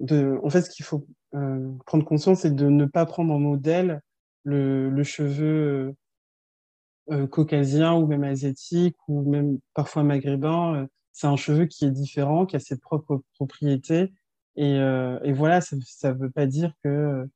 de, 0.00 0.36
en 0.42 0.50
fait, 0.50 0.62
ce 0.62 0.70
qu'il 0.70 0.84
faut 0.84 1.06
prendre 1.86 2.04
conscience, 2.04 2.40
c'est 2.40 2.56
de 2.56 2.68
ne 2.68 2.86
pas 2.86 3.06
prendre 3.06 3.32
en 3.32 3.38
modèle 3.38 4.02
le, 4.42 4.90
le 4.90 5.04
cheveu 5.04 5.94
caucasien 7.30 7.94
ou 7.94 8.08
même 8.08 8.24
asiatique 8.24 8.96
ou 9.06 9.30
même 9.30 9.60
parfois 9.74 10.02
maghrébin. 10.02 10.88
c'est 11.12 11.28
un 11.28 11.36
cheveu 11.36 11.66
qui 11.66 11.84
est 11.84 11.92
différent, 11.92 12.46
qui 12.46 12.56
a 12.56 12.58
ses 12.58 12.80
propres 12.80 13.22
propriétés. 13.34 14.12
Et, 14.56 14.74
et 14.74 15.32
voilà, 15.32 15.60
ça 15.60 15.76
ne 15.76 16.18
veut 16.18 16.30
pas 16.30 16.46
dire 16.46 16.72
que 16.82 17.28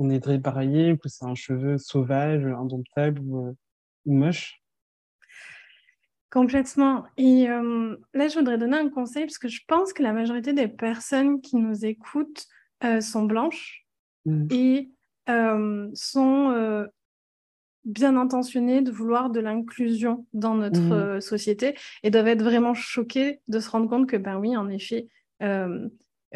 qu'on 0.00 0.08
est 0.08 0.26
débraillé, 0.26 0.96
que 0.96 1.10
c'est 1.10 1.26
un 1.26 1.34
cheveu 1.34 1.76
sauvage, 1.76 2.46
indomptable 2.46 3.20
ou, 3.20 3.54
ou 4.06 4.14
moche. 4.14 4.62
Complètement. 6.30 7.04
Et 7.18 7.50
euh, 7.50 7.96
là, 8.14 8.28
je 8.28 8.38
voudrais 8.38 8.56
donner 8.56 8.78
un 8.78 8.88
conseil 8.88 9.26
parce 9.26 9.36
que 9.36 9.48
je 9.48 9.60
pense 9.68 9.92
que 9.92 10.02
la 10.02 10.14
majorité 10.14 10.54
des 10.54 10.68
personnes 10.68 11.42
qui 11.42 11.56
nous 11.56 11.84
écoutent 11.84 12.46
euh, 12.82 13.02
sont 13.02 13.24
blanches 13.24 13.84
mmh. 14.24 14.46
et 14.50 14.90
euh, 15.28 15.90
sont 15.92 16.86
bien 17.84 18.16
intentionnées 18.16 18.80
de 18.80 18.90
vouloir 18.90 19.28
de 19.28 19.40
l'inclusion 19.40 20.26
dans 20.32 20.54
notre 20.54 21.16
mmh. 21.16 21.20
société 21.20 21.76
et 22.02 22.10
doivent 22.10 22.28
être 22.28 22.42
vraiment 22.42 22.72
choquées 22.72 23.40
de 23.48 23.60
se 23.60 23.68
rendre 23.68 23.88
compte 23.88 24.08
que, 24.08 24.16
ben 24.16 24.38
oui, 24.38 24.56
en 24.56 24.70
effet, 24.70 25.08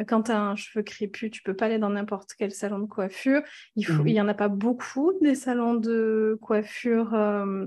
quand 0.07 0.25
tu 0.25 0.33
as 0.33 0.41
un 0.41 0.57
cheveu 0.57 0.83
crépus, 0.83 1.31
tu 1.31 1.43
peux 1.43 1.55
pas 1.55 1.67
aller 1.67 1.79
dans 1.79 1.91
n'importe 1.91 2.35
quel 2.37 2.51
salon 2.51 2.81
de 2.81 2.87
coiffure. 2.87 3.43
Il 3.77 3.87
faut, 3.87 4.03
n'y 4.03 4.19
mmh. 4.19 4.25
en 4.25 4.29
a 4.29 4.35
pas 4.35 4.49
beaucoup 4.49 5.13
des 5.21 5.35
salons 5.35 5.75
de 5.75 6.39
coiffure 6.43 7.15
euh, 7.15 7.67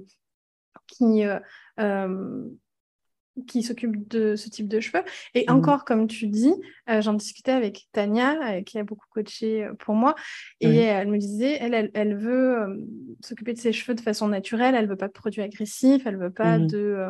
qui 0.88 1.26
euh, 1.26 1.40
euh, 1.80 2.44
qui 3.46 3.64
s'occupe 3.64 4.08
de 4.08 4.36
ce 4.36 4.50
type 4.50 4.68
de 4.68 4.80
cheveux. 4.80 5.04
Et 5.34 5.46
mmh. 5.48 5.54
encore, 5.54 5.86
comme 5.86 6.08
tu 6.08 6.28
dis, 6.28 6.54
euh, 6.90 7.02
j'en 7.02 7.14
discutais 7.14 7.52
avec 7.52 7.88
Tania, 7.92 8.58
euh, 8.58 8.62
qui 8.62 8.80
a 8.80 8.84
beaucoup 8.84 9.06
coaché 9.10 9.66
euh, 9.66 9.74
pour 9.74 9.96
moi, 9.96 10.16
et 10.60 10.76
elle 10.76 11.10
me 11.10 11.18
disait, 11.18 11.58
elle, 11.60 11.92
elle, 11.94 12.18
veut 12.18 12.86
s'occuper 13.22 13.54
de 13.54 13.60
ses 13.60 13.72
cheveux 13.72 13.94
de 13.94 14.02
façon 14.02 14.28
naturelle, 14.28 14.76
elle 14.76 14.88
veut 14.88 14.96
pas 14.96 15.08
de 15.08 15.14
produits 15.14 15.42
agressifs, 15.42 16.06
elle 16.06 16.18
veut 16.18 16.32
pas 16.32 16.58
mmh. 16.58 16.68
de... 16.68 17.08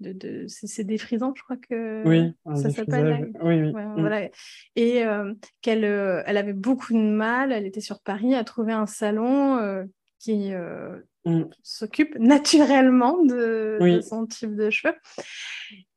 de, 0.00 0.12
de 0.12 0.44
c'est 0.46 0.84
défrisant, 0.84 1.32
je 1.36 1.42
crois 1.42 1.56
que 1.56 2.02
oui, 2.06 2.32
ça 2.56 2.70
s'appelle. 2.70 3.32
Oui, 3.42 3.60
oui. 3.60 3.72
Mmh. 3.72 3.94
voilà. 3.98 4.28
Et 4.76 5.04
qu'elle 5.62 5.84
elle 5.84 6.36
avait 6.36 6.52
beaucoup 6.52 6.92
de 6.92 6.98
mal, 6.98 7.52
elle 7.52 7.66
était 7.66 7.80
sur 7.80 8.00
Paris, 8.00 8.34
à 8.34 8.44
trouver 8.44 8.72
un 8.72 8.86
salon 8.86 9.86
qui 10.18 10.52
Mm. 11.26 11.50
s'occupe 11.64 12.16
naturellement 12.20 13.24
de, 13.24 14.00
son 14.00 14.26
type 14.26 14.54
de 14.54 14.70
cheveux. 14.70 14.94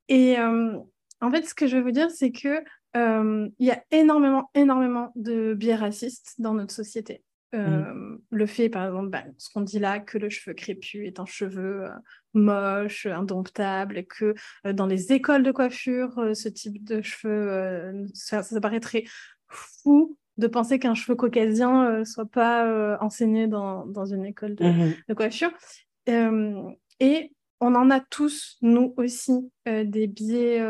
Et 0.07 0.39
euh, 0.39 0.75
en 1.21 1.31
fait, 1.31 1.43
ce 1.43 1.53
que 1.53 1.67
je 1.67 1.77
veux 1.77 1.83
vous 1.83 1.91
dire, 1.91 2.09
c'est 2.09 2.31
que 2.31 2.63
euh, 2.97 3.47
il 3.59 3.67
y 3.67 3.69
a 3.69 3.83
énormément, 3.91 4.49
énormément 4.55 5.11
de 5.15 5.53
biais 5.53 5.75
racistes 5.75 6.33
dans 6.39 6.55
notre 6.55 6.73
société. 6.73 7.23
Euh, 7.53 7.93
mm. 7.93 8.21
Le 8.31 8.45
fait, 8.47 8.69
par 8.69 8.87
exemple, 8.87 9.09
bah, 9.09 9.23
ce 9.37 9.51
qu'on 9.53 9.61
dit 9.61 9.77
là, 9.77 9.99
que 9.99 10.17
le 10.17 10.29
cheveu 10.29 10.55
crépus 10.55 11.05
est 11.05 11.19
un 11.19 11.27
cheveu 11.27 11.87
moche, 12.33 13.05
indomptable, 13.05 13.99
et 13.99 14.05
que 14.05 14.33
dans 14.65 14.87
les 14.87 15.13
écoles 15.13 15.43
de 15.43 15.51
coiffure, 15.51 16.31
ce 16.33 16.49
type 16.49 16.83
de 16.83 17.03
cheveux, 17.03 18.07
ça, 18.15 18.41
ça 18.41 18.59
paraîtrait 18.59 19.03
fou 19.47 20.17
de 20.39 20.47
penser 20.47 20.79
qu'un 20.79 20.95
cheveu 20.95 21.15
caucasien 21.15 21.83
ne 21.83 21.99
euh, 21.99 22.05
soit 22.05 22.25
pas 22.25 22.65
euh, 22.65 22.97
enseigné 23.01 23.47
dans, 23.47 23.85
dans, 23.85 24.05
une 24.05 24.25
école 24.25 24.55
de, 24.55 24.65
mmh 24.65 25.15
coiffure. 25.15 25.51
Euh, 26.07 26.63
et 26.99 27.33
on 27.59 27.75
en 27.75 27.91
a 27.91 27.99
tous, 27.99 28.57
nous 28.61 28.93
aussi, 28.95 29.51
des 29.65 30.07
biais 30.07 30.63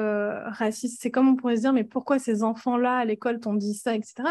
racistes. 0.48 1.00
C'est 1.00 1.12
comme 1.12 1.30
on 1.30 1.36
pourrait 1.36 1.58
se 1.58 1.62
dire, 1.62 1.74
mais 1.74 1.84
pourquoi 1.84 2.18
ces 2.18 2.42
enfants-là 2.42 2.98
à 2.98 3.06
l'école 3.06 3.40
t'ont 3.40 3.54
dit 3.54 3.76
ça, 3.76 3.94
etc. 3.94 4.24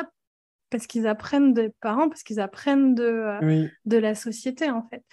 Parce 0.68 0.88
qu'ils 0.88 1.07
apprennent 1.07 1.55
des 1.55 1.70
parents, 1.81 2.09
parce 2.09 2.24
qu'ils 2.24 2.40
apprennent 2.40 2.96
de, 2.96 3.68
de 3.85 3.96
la 3.96 4.16
société, 4.16 4.68
en 4.70 4.83
fait. 4.88 5.05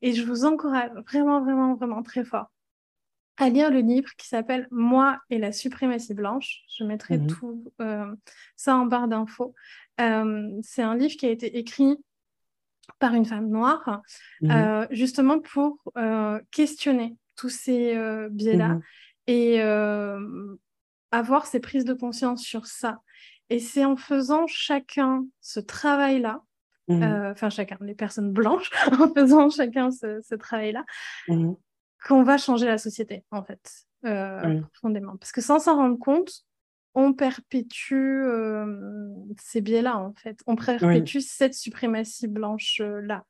Et 0.00 0.12
je 0.12 0.24
vous 0.24 0.44
encourage 0.44 0.92
vraiment, 1.08 1.40
vraiment, 1.40 1.74
vraiment 1.74 2.04
très 2.04 2.24
fort 2.24 2.52
à 3.38 3.48
lire 3.50 3.70
le 3.70 3.80
livre 3.80 4.10
qui 4.16 4.28
s'appelle 4.28 4.66
Moi 4.70 5.18
et 5.30 5.38
la 5.38 5.52
suprématie 5.52 6.14
blanche. 6.14 6.62
Je 6.76 6.84
mettrai 6.84 7.18
mmh 7.18 7.26
tout 7.26 7.72
euh, 7.80 8.14
ça 8.56 8.76
en 8.76 8.86
barre 8.86 9.08
d'infos. 9.08 9.54
Euh, 10.00 10.48
c'est 10.62 10.82
un 10.82 10.94
livre 10.94 11.16
qui 11.16 11.26
a 11.26 11.30
été 11.30 11.58
écrit 11.58 11.96
par 12.98 13.14
une 13.14 13.24
femme 13.24 13.48
noire, 13.48 14.00
mmh 14.40 14.50
euh, 14.50 14.86
justement 14.90 15.40
pour 15.40 15.78
questionner 16.50 17.16
tous 17.36 17.50
ces 17.50 17.94
biais-là 18.30 18.68
mmh 18.68 18.82
et 19.28 19.60
avoir 21.10 21.46
ces 21.46 21.60
prises 21.60 21.84
de 21.84 21.94
conscience 21.94 22.42
sur 22.42 22.66
ça. 22.66 23.00
Et 23.50 23.58
c'est 23.58 23.84
en 23.84 23.96
faisant 23.96 24.46
chacun 24.46 25.24
ce 25.40 25.58
travail-là, 25.60 26.42
enfin 26.88 27.50
chacun, 27.50 27.76
les 27.80 27.96
personnes 27.96 28.32
blanches, 28.32 28.70
en 29.00 29.12
faisant 29.12 29.50
chacun 29.50 29.90
ce, 29.90 30.20
ce 30.22 30.36
travail-là, 30.36 30.84
qu'on 32.04 32.22
va 32.22 32.38
changer 32.38 32.66
la 32.66 32.78
société, 32.78 33.24
en 33.30 33.42
fait, 33.42 33.86
euh, 34.04 34.60
profondément. 34.72 35.16
Parce 35.16 35.32
que 35.32 35.40
sans 35.40 35.58
s'en 35.58 35.76
rendre 35.76 35.98
compte, 35.98 36.30
on 36.94 37.12
perpétue 37.12 37.94
euh, 37.94 39.10
ces 39.38 39.60
biais-là, 39.60 39.98
en 39.98 40.14
fait. 40.14 40.40
On 40.46 40.56
perpétue 40.56 41.18
cette 41.18 41.54
suprématie 41.54 42.28
blanche-là. 42.28 43.24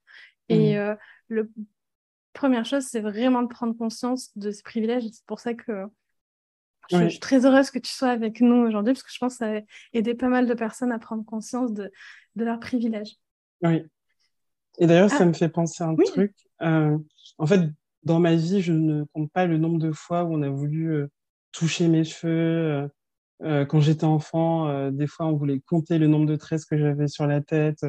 Et 0.48 0.76
mmh. 0.76 0.96
la 1.30 1.40
euh, 1.42 1.44
première 2.32 2.64
chose, 2.64 2.84
c'est 2.84 3.00
vraiment 3.00 3.42
de 3.42 3.48
prendre 3.48 3.76
conscience 3.76 4.30
de 4.36 4.50
ces 4.50 4.62
privilèges. 4.62 5.04
C'est 5.10 5.26
pour 5.26 5.40
ça 5.40 5.54
que 5.54 5.86
je, 6.90 7.08
suis 7.08 7.18
très 7.18 7.44
heureuse 7.44 7.70
que 7.70 7.80
tu 7.80 7.90
sois 7.90 8.10
avec 8.10 8.40
nous 8.40 8.54
aujourd'hui, 8.54 8.92
parce 8.92 9.02
que 9.02 9.12
je 9.12 9.18
pense 9.18 9.34
que 9.34 9.38
ça 9.38 9.56
a 9.56 9.60
aidé 9.92 10.14
pas 10.14 10.28
mal 10.28 10.46
de 10.46 10.54
personnes 10.54 10.92
à 10.92 11.00
prendre 11.00 11.24
conscience 11.24 11.72
de, 11.72 11.90
de 12.36 12.44
leurs 12.44 12.60
privilèges. 12.60 13.16
Oui. 13.62 13.82
Et 14.78 14.86
d'ailleurs, 14.86 15.10
ça 15.10 15.18
ah. 15.20 15.24
me 15.24 15.32
fait 15.32 15.48
penser 15.48 15.82
à 15.82 15.88
un 15.88 15.96
truc. 15.96 16.32
en 16.60 17.46
fait, 17.46 17.62
dans 18.06 18.20
ma 18.20 18.36
vie, 18.36 18.62
je 18.62 18.72
ne 18.72 19.04
compte 19.12 19.32
pas 19.32 19.46
le 19.46 19.58
nombre 19.58 19.78
de 19.80 19.90
fois 19.90 20.22
où 20.24 20.32
on 20.32 20.42
a 20.42 20.48
voulu 20.48 20.94
euh, 20.94 21.08
toucher 21.50 21.88
mes 21.88 22.04
cheveux. 22.04 22.30
Euh, 22.32 22.88
euh, 23.42 23.66
quand 23.66 23.80
j'étais 23.80 24.04
enfant, 24.04 24.90
des 24.92 25.08
fois, 25.08 25.26
on 25.26 25.36
voulait 25.36 25.60
compter 25.60 25.98
le 25.98 26.06
nombre 26.06 26.26
de 26.26 26.36
tresses 26.36 26.64
que 26.64 26.78
j'avais 26.78 27.08
sur 27.08 27.26
la 27.26 27.40
tête. 27.42 27.84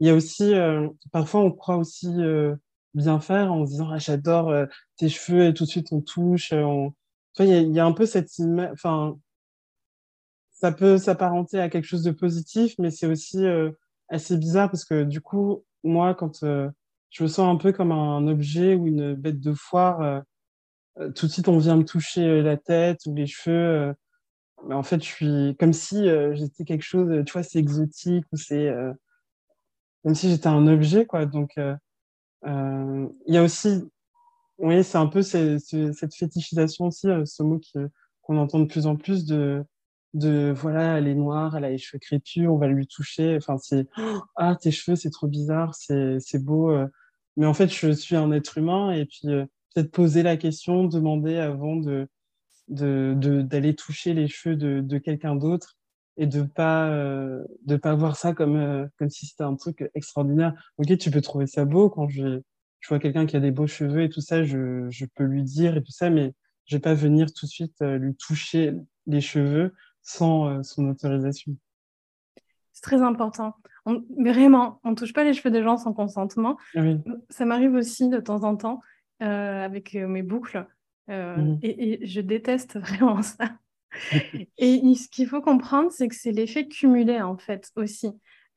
Il 0.00 0.06
y 0.06 0.10
a 0.10 0.14
aussi, 0.14 0.54
parfois, 1.12 1.40
on 1.40 1.50
croit 1.50 1.76
aussi 1.76 2.08
bien 2.94 3.20
faire 3.20 3.52
en 3.52 3.66
se 3.66 3.72
disant 3.72 3.90
ah, 3.90 3.98
j'adore 3.98 4.54
tes 4.96 5.10
cheveux 5.10 5.46
et 5.48 5.54
tout 5.54 5.64
de 5.64 5.68
suite 5.68 5.92
on 5.92 6.00
touche. 6.00 6.52
On... 6.54 6.94
il, 7.40 7.74
y 7.74 7.78
a, 7.78 7.84
un 7.84 7.92
peu 7.92 8.06
cette 8.06 8.30
enfin 8.72 9.18
ça 10.52 10.72
peut 10.72 10.96
s'apparenter 10.96 11.60
à 11.60 11.68
quelque 11.68 11.84
chose 11.84 12.02
de 12.02 12.10
positif, 12.10 12.74
mais 12.78 12.90
c'est 12.90 13.06
aussi 13.06 13.44
assez 14.08 14.38
bizarre 14.38 14.70
parce 14.70 14.86
que 14.86 15.04
du 15.04 15.20
coup 15.20 15.62
moi 15.84 16.14
quand 16.14 16.42
je 17.10 17.22
me 17.22 17.28
sens 17.28 17.48
un 17.48 17.56
peu 17.56 17.72
comme 17.72 17.92
un 17.92 18.26
objet 18.28 18.74
ou 18.74 18.86
une 18.86 19.14
bête 19.14 19.40
de 19.40 19.54
foire. 19.54 20.00
Euh, 20.02 20.20
euh, 21.00 21.12
tout 21.12 21.26
de 21.26 21.32
suite, 21.32 21.48
on 21.48 21.58
vient 21.58 21.76
me 21.76 21.84
toucher 21.84 22.22
euh, 22.22 22.42
la 22.42 22.56
tête 22.56 23.00
ou 23.06 23.14
les 23.14 23.26
cheveux. 23.26 23.94
mais 24.66 24.74
en 24.74 24.82
fait, 24.82 25.02
je 25.02 25.08
suis 25.08 25.56
comme 25.58 25.72
si 25.72 26.04
j'étais 26.32 26.64
quelque 26.64 26.82
chose, 26.84 27.24
tu 27.26 27.32
vois, 27.32 27.42
c'est 27.42 27.58
exotique 27.58 28.24
ou 28.32 28.36
c'est 28.36 28.72
comme 30.02 30.14
si 30.14 30.30
j'étais 30.30 30.48
un 30.48 30.66
objet, 30.66 31.06
quoi. 31.06 31.26
Donc, 31.26 31.54
il 31.56 33.08
y 33.34 33.36
a 33.36 33.42
aussi, 33.42 33.84
oui, 34.58 34.84
c'est 34.84 34.98
un 34.98 35.06
peu 35.06 35.22
cette 35.22 36.14
fétichisation 36.14 36.86
aussi, 36.86 37.08
ce 37.24 37.42
mot 37.42 37.60
qu'on 38.22 38.38
entend 38.38 38.60
de 38.60 38.66
plus 38.66 38.86
en 38.86 38.96
plus 38.96 39.26
de 39.26 39.64
de 40.16 40.52
voilà, 40.56 40.98
elle 40.98 41.08
est 41.08 41.14
noire, 41.14 41.56
elle 41.56 41.64
a 41.64 41.70
les 41.70 41.78
cheveux 41.78 41.98
crépus, 41.98 42.48
on 42.48 42.56
va 42.56 42.68
lui 42.68 42.86
toucher. 42.86 43.36
Enfin, 43.36 43.58
c'est 43.58 43.86
ah, 44.36 44.56
tes 44.56 44.70
cheveux, 44.70 44.96
c'est 44.96 45.10
trop 45.10 45.28
bizarre, 45.28 45.74
c'est 45.74 46.38
beau. 46.42 46.70
Euh. 46.70 46.88
Mais 47.36 47.46
en 47.46 47.54
fait, 47.54 47.68
je 47.68 47.90
suis 47.92 48.16
un 48.16 48.32
être 48.32 48.58
humain 48.58 48.92
et 48.92 49.04
puis 49.04 49.28
euh, 49.28 49.44
peut-être 49.74 49.90
poser 49.92 50.22
la 50.22 50.36
question, 50.36 50.84
demander 50.84 51.36
avant 51.36 51.76
de 51.76 52.08
d'aller 52.68 53.72
de, 53.72 53.76
toucher 53.76 54.12
les 54.12 54.26
cheveux 54.26 54.56
de, 54.56 54.80
de 54.80 54.98
quelqu'un 54.98 55.36
d'autre 55.36 55.76
et 56.16 56.26
de 56.26 56.42
pas 56.42 56.88
euh, 56.90 57.44
de 57.64 57.76
pas 57.76 57.94
voir 57.94 58.16
ça 58.16 58.32
comme 58.32 58.88
comme 58.98 59.10
si 59.10 59.26
c'était 59.26 59.44
un 59.44 59.54
truc 59.54 59.88
extraordinaire. 59.94 60.54
Ok, 60.78 60.96
tu 60.98 61.10
peux 61.10 61.20
trouver 61.20 61.46
ça 61.46 61.64
beau 61.64 61.90
quand 61.90 62.08
je 62.08 62.40
je 62.80 62.88
vois 62.88 62.98
quelqu'un 62.98 63.26
qui 63.26 63.36
a 63.36 63.40
des 63.40 63.50
beaux 63.50 63.66
cheveux 63.66 64.02
et 64.02 64.08
tout 64.08 64.20
ça, 64.20 64.44
je, 64.44 64.86
je 64.90 65.06
peux 65.14 65.24
lui 65.24 65.42
dire 65.42 65.76
et 65.76 65.82
tout 65.82 65.92
ça, 65.92 66.10
mais 66.10 66.32
je 66.66 66.76
vais 66.76 66.80
pas 66.80 66.94
venir 66.94 67.32
tout 67.32 67.46
de 67.46 67.50
suite 67.50 67.80
lui 67.80 68.14
toucher 68.16 68.74
les 69.06 69.20
cheveux 69.20 69.72
sans 70.06 70.48
euh, 70.48 70.62
son 70.62 70.88
autorisation. 70.88 71.56
C'est 72.72 72.82
très 72.82 73.02
important. 73.02 73.54
vraiment, 74.18 74.80
on 74.84 74.90
ne 74.90 74.94
touche 74.94 75.12
pas 75.12 75.24
les 75.24 75.34
cheveux 75.34 75.50
des 75.50 75.62
gens 75.62 75.76
sans 75.76 75.92
consentement. 75.92 76.56
Ça 77.30 77.44
m'arrive 77.44 77.74
aussi 77.74 78.08
de 78.08 78.20
temps 78.20 78.44
en 78.44 78.56
temps 78.56 78.80
euh, 79.22 79.64
avec 79.64 79.94
euh, 79.94 80.06
mes 80.06 80.22
boucles. 80.22 80.66
Mhm. 81.08 81.60
et, 81.62 82.04
je 82.04 82.20
déteste 82.20 82.78
vraiment 82.80 83.22
ça. 83.22 83.56
et 84.58 84.94
ce 84.94 85.08
qu'il 85.08 85.26
faut 85.26 85.40
comprendre, 85.40 85.90
c'est 85.90 86.08
que 86.08 86.14
c'est 86.14 86.32
l'effet 86.32 86.68
cumulé, 86.68 87.20
en 87.20 87.36
fait, 87.36 87.70
aussi. 87.76 88.10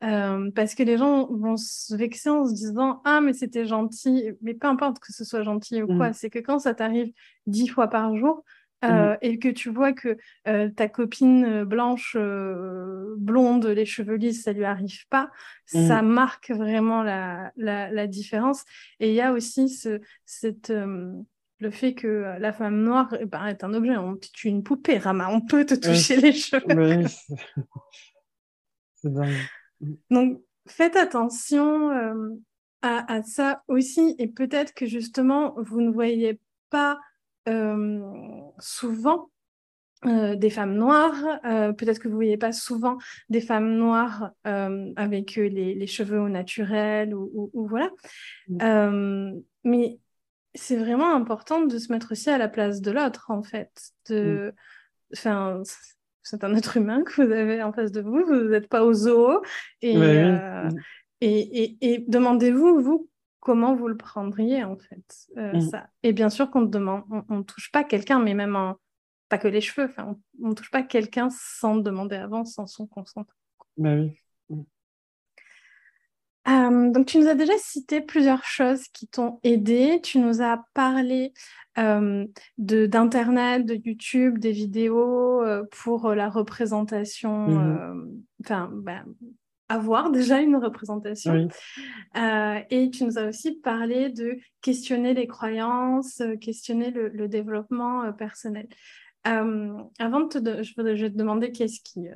Euh, 0.04 0.50
parce 0.52 0.76
que 0.76 0.84
les 0.84 0.98
gens 0.98 1.28
vont 1.28 1.58
se 1.58 1.94
vexer 1.94 2.30
en 2.30 2.46
se 2.46 2.54
disant 2.54 3.02
Ah, 3.06 3.22
mais 3.22 3.34
c'était 3.34 3.66
gentil. 3.66 4.32
Mais 4.42 4.54
peu 4.54 4.68
importe 4.68 5.00
que 5.00 5.12
ce 5.12 5.24
soit 5.24 5.44
gentil 5.44 5.82
ou 5.82 5.88
quoi, 5.88 6.10
mm. 6.10 6.14
c'est 6.14 6.30
que 6.30 6.40
quand 6.40 6.60
ça 6.60 6.74
t'arrive 6.74 7.12
dix 7.48 7.68
fois 7.68 7.88
par 7.88 8.16
jour 8.16 8.44
euh, 8.84 9.14
mm. 9.14 9.18
et 9.22 9.40
que 9.40 9.50
tu 9.50 9.70
vois 9.70 9.94
que 9.94 10.18
euh, 10.48 10.70
ta 10.70 10.88
copine 10.88 11.64
blanche, 11.64 12.16
blonde, 12.16 13.66
les 13.66 13.86
cheveux 13.86 14.16
lisses, 14.16 14.44
ça 14.44 14.54
lui 14.54 14.66
arrive 14.66 15.08
pas, 15.10 15.30
mm. 15.74 15.88
ça 15.88 16.02
marque 16.02 16.52
vraiment 16.52 17.04
la, 17.04 17.52
la, 17.58 18.08
différence. 18.08 18.64
Et 19.00 19.10
il 19.10 19.16
y 19.16 19.22
a 19.22 19.32
aussi 19.34 19.70
ce, 19.70 20.00
cette 20.26 20.74
le 21.62 21.72
fait 21.72 21.94
que 21.94 22.38
la 22.40 22.54
femme 22.54 22.82
noire 22.84 23.14
eh 23.20 23.26
ben, 23.26 23.46
est 23.48 23.64
un 23.64 23.74
objet. 23.74 23.98
On, 23.98 24.16
tu 24.16 24.48
es 24.48 24.52
une 24.52 24.64
poupée, 24.64 24.98
Rama. 24.98 25.30
On 25.30 25.42
peut 25.42 25.66
te 25.66 25.76
toucher 25.76 26.16
les 26.16 26.32
cheveux. 26.32 27.06
c'est 28.96 29.14
dingue. 29.14 29.36
Donc, 30.10 30.42
faites 30.68 30.96
attention 30.96 31.92
euh, 31.92 32.30
à, 32.82 33.22
ça 33.24 33.64
aussi. 33.68 34.16
Et 34.20 34.28
peut-être 34.28 34.74
que 34.74 34.86
justement, 34.86 35.54
vous 35.58 35.82
ne 35.82 35.92
voyez 35.92 36.40
pas 36.70 37.00
euh, 37.48 38.02
souvent 38.60 39.30
euh, 40.06 40.36
des 40.36 40.50
femmes 40.50 40.76
noires. 40.76 41.40
peut-être 41.44 42.00
que 42.00 42.08
vous 42.08 42.14
ne 42.14 42.16
voyez 42.16 42.38
pas 42.38 42.52
souvent 42.52 42.98
des 43.30 43.42
femmes 43.42 43.76
noires 43.76 44.32
avec 44.44 45.36
les, 45.36 45.88
cheveux 45.88 46.20
au 46.20 46.30
naturel 46.30 47.14
ou, 47.14 47.52
voilà. 47.54 47.90
Mm. 48.48 49.42
mais 49.64 50.00
c'est 50.56 50.78
vraiment 50.78 51.14
important 51.14 51.66
de 51.66 51.78
se 51.78 51.92
mettre 51.92 52.14
aussi 52.14 52.30
à 52.30 52.38
la 52.38 52.48
place 52.48 52.82
de 52.82 52.92
l'autre, 52.92 53.30
en 53.30 53.44
fait. 53.44 53.72
De... 54.10 54.52
Mm. 54.52 55.14
Enfin, 55.14 55.64
c'est 56.30 56.44
un 56.44 56.56
être 56.56 56.78
humain 56.78 57.04
que 57.04 57.24
vous 57.24 57.32
avez 57.32 57.64
en 57.64 57.74
face 57.74 57.92
de 57.92 58.02
vous, 58.02 58.24
vous 58.26 58.50
n'êtes 58.50 58.68
pas 58.68 58.84
au 58.84 58.94
zoo. 58.94 59.42
Euh, 59.84 60.70
et, 61.22 61.64
et, 61.64 61.78
et, 61.82 62.06
demandez-vous, 62.08 62.82
vous, 62.82 63.09
comment 63.40 63.76
vous 63.76 63.88
le 63.88 63.98
prendriez, 63.98 64.64
en 64.64 64.78
fait. 64.78 65.28
Euh, 65.38 65.54
mm. 65.54 65.62
ça? 65.62 65.88
Et 66.04 66.14
bien 66.14 66.30
sûr 66.30 66.50
qu'on 66.52 66.62
ne 66.62 66.68
demande, 66.68 67.04
on, 67.30 67.44
touche 67.44 67.72
pas 67.72 67.84
quelqu'un, 67.84 68.20
mais 68.20 68.34
même 68.34 68.56
en, 68.56 68.76
pas 69.30 69.38
que 69.38 69.48
les 69.48 69.62
cheveux, 69.62 69.92
on 70.42 70.50
ne 70.50 70.54
touche 70.54 70.72
pas 70.72 70.84
quelqu'un 70.84 71.30
sans 71.32 71.78
demander 71.78 72.16
avant, 72.16 72.46
sans 72.46 72.68
son 72.68 72.88
consentement. 72.88 73.34
Bah 73.78 73.96
oui. 73.96 74.20
Euh, 76.48 76.92
donc, 76.92 77.06
tu 77.06 77.20
nous 77.20 77.28
as 77.28 77.36
déjà 77.36 77.54
cité 77.58 78.02
plusieurs 78.02 78.44
choses 78.44 78.88
qui 78.88 79.08
t'ont 79.08 79.40
aidé. 79.44 80.00
Tu 80.02 80.20
nous 80.20 80.42
as 80.42 80.64
parlé 80.74 81.34
euh, 81.78 82.26
d'Internet, 82.58 83.66
de, 83.66 83.76
YouTube, 83.76 84.40
des 84.40 84.52
vidéos 84.52 85.44
euh, 85.44 85.64
pour 85.72 86.10
la 86.16 86.30
représentation, 86.30 87.48
mm-hmm. 87.48 88.22
enfin, 88.44 88.70
ben, 88.74 89.06
avoir 89.70 90.12
déjà 90.12 90.42
une 90.42 90.56
représentation. 90.56 91.48
et 92.16 92.90
tu 92.92 93.04
nous 93.06 93.18
as 93.18 93.28
aussi 93.28 93.60
parlé 93.60 94.10
de 94.10 94.38
questionner 94.62 95.14
les 95.14 95.28
croyances, 95.28 96.22
questionner 96.42 96.92
le, 96.92 97.28
développement 97.28 98.12
personnel. 98.14 98.68
avant 99.24 100.20
de 100.22 100.28
te, 100.28 100.64
je, 100.64 100.74
je 100.76 101.02
vais 101.06 101.12
te 101.12 101.18
demander 101.18 101.52
qu'est-ce 101.52 101.82
qui 101.82 102.10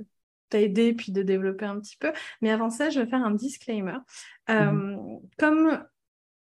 aider 0.56 0.94
puis 0.94 1.12
de 1.12 1.24
développer 1.24 1.66
un 1.66 1.80
petit 1.80 1.98
peu. 1.98 2.12
Mais 2.42 2.52
avant 2.52 2.70
ça, 2.70 2.90
je 2.90 3.00
vais 3.00 3.08
faire 3.08 3.24
un 3.24 3.32
disclaimer. 3.32 3.98
Euh, 4.50 4.72
mhm. 4.72 5.20
Comme 5.38 5.84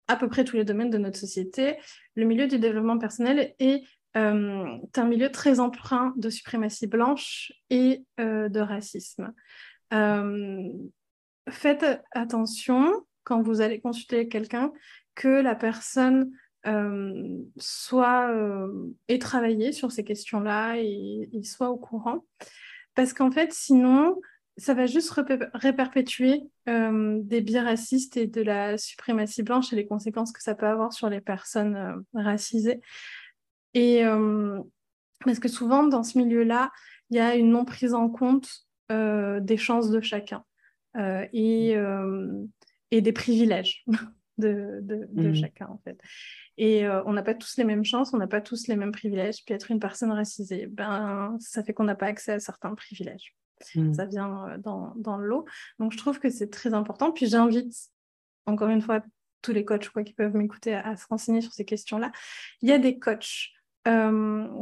à 0.09 0.17
peu 0.17 0.29
près 0.29 0.45
tous 0.45 0.57
les 0.57 0.65
domaines 0.65 0.91
de 0.91 0.99
notre 0.99 1.19
société, 1.19 1.77
le 2.15 2.25
milieu 2.25 2.47
du 2.47 2.59
développement 2.59 2.99
personnel 2.99 3.55
est 3.59 3.83
euh, 4.17 4.77
un 4.97 5.05
milieu 5.05 5.31
très 5.31 5.61
empreint 5.61 6.13
de 6.17 6.31
suprématie 6.31 6.87
blanche 6.87 7.53
et 7.71 8.05
euh, 8.21 8.49
de 8.49 8.61
racisme. 8.61 9.33
Faites 11.49 12.03
attention 12.13 12.93
quand 13.23 13.43
vous 13.43 13.61
allez 13.61 13.81
consulter 13.81 14.29
quelqu'un 14.29 14.73
que 15.15 15.29
la 15.29 15.55
personne 15.55 16.31
soit 17.59 18.35
ait 19.09 19.19
travaillé 19.19 19.73
sur 19.73 19.93
ces 19.93 20.05
questions-là 20.05 20.79
et, 20.79 21.29
et, 21.33 21.43
soit 21.45 21.71
au 21.71 21.77
courant. 21.77 22.25
Parce 22.95 23.13
qu'en 23.13 23.31
fait, 23.31 23.53
sinon, 23.53 24.17
ça 24.57 24.75
va 24.75 24.87
juste 24.87 25.11
réperpétuer 25.55 26.43
euh, 26.69 27.19
des 27.23 27.41
biais 27.41 27.61
racistes 27.61 28.17
et 28.17 28.27
de 28.27 28.41
la 28.41 28.79
suprématie 28.79 29.43
blanche 29.43 29.73
et 29.73 29.77
les 29.77 29.87
conséquences 29.87 30.33
que 30.33 30.43
ça 30.43 30.55
peut 30.55 30.67
avoir 30.67 30.93
sur 30.93 31.09
les 31.09 31.21
personnes 31.21 31.77
euh, 31.77 31.97
racisées. 32.15 32.81
Et 33.75 34.05
euh, 34.05 34.61
parce 35.25 35.41
que 35.41 35.49
souvent, 35.49 35.85
dans 35.85 36.05
ce 36.05 36.19
milieu-là, 36.19 36.71
il 37.11 37.17
y 37.17 37.21
a 37.21 37.35
une 37.35 37.51
non 37.51 37.65
prise 37.65 37.95
en 37.95 38.09
compte 38.09 38.49
des 38.91 39.57
chances 39.57 39.91
de 39.91 40.01
chacun 40.01 40.45
et, 41.33 41.77
et, 42.91 43.01
des 43.01 43.13
privilèges 43.13 43.85
de, 44.39 44.81
de, 44.83 45.29
mmh. 45.29 45.35
chacun, 45.35 45.67
en 45.67 45.79
fait. 45.85 45.99
Et 46.57 46.87
on 47.07 47.13
n'a 47.13 47.23
pas 47.23 47.35
tous 47.35 47.57
les 47.57 47.65
mêmes 47.65 47.85
chances, 47.85 48.13
on 48.13 48.19
n'a 48.19 48.27
pas 48.27 48.41
tous 48.41 48.69
les 48.69 48.77
mêmes 48.77 48.93
privilèges. 48.93 49.45
Puis 49.45 49.55
être 49.55 49.71
une 49.71 49.81
personne 49.81 50.13
racisée, 50.13 50.67
ben, 50.67 51.37
ça 51.41 51.63
fait 51.63 51.73
qu'on 51.73 51.85
n'a 51.85 51.95
pas 51.95 52.07
accès 52.07 52.33
à 52.33 52.41
certains 52.41 52.75
privilèges. 52.75 53.35
Mmh. 53.75 53.95
Ça 53.95 54.05
vient 54.07 54.59
dans, 54.59 54.93
dans 54.97 55.19
l'eau. 55.19 55.47
Donc 55.79 55.93
je 55.93 55.99
trouve 55.99 56.19
que 56.19 56.31
c'est 56.31 56.51
très 56.51 56.75
important. 56.75 57.13
Puis 57.13 57.27
j'invite, 57.27 57.75
encore 58.47 58.69
une 58.69 58.83
fois, 58.83 59.03
tous 59.45 59.53
les 59.53 59.65
coachs 59.65 59.91
quoi, 59.91 60.03
qui 60.03 60.15
peuvent 60.15 60.35
m'écouter 60.35 60.75
à, 60.75 60.97
se 60.97 61.07
renseigner 61.07 61.41
sur 61.41 61.53
ces 61.53 61.65
questions-là. 61.65 62.11
Il 62.63 62.69
y 62.69 62.73
a 62.73 62.79
des 62.79 62.99
coachs 62.99 63.51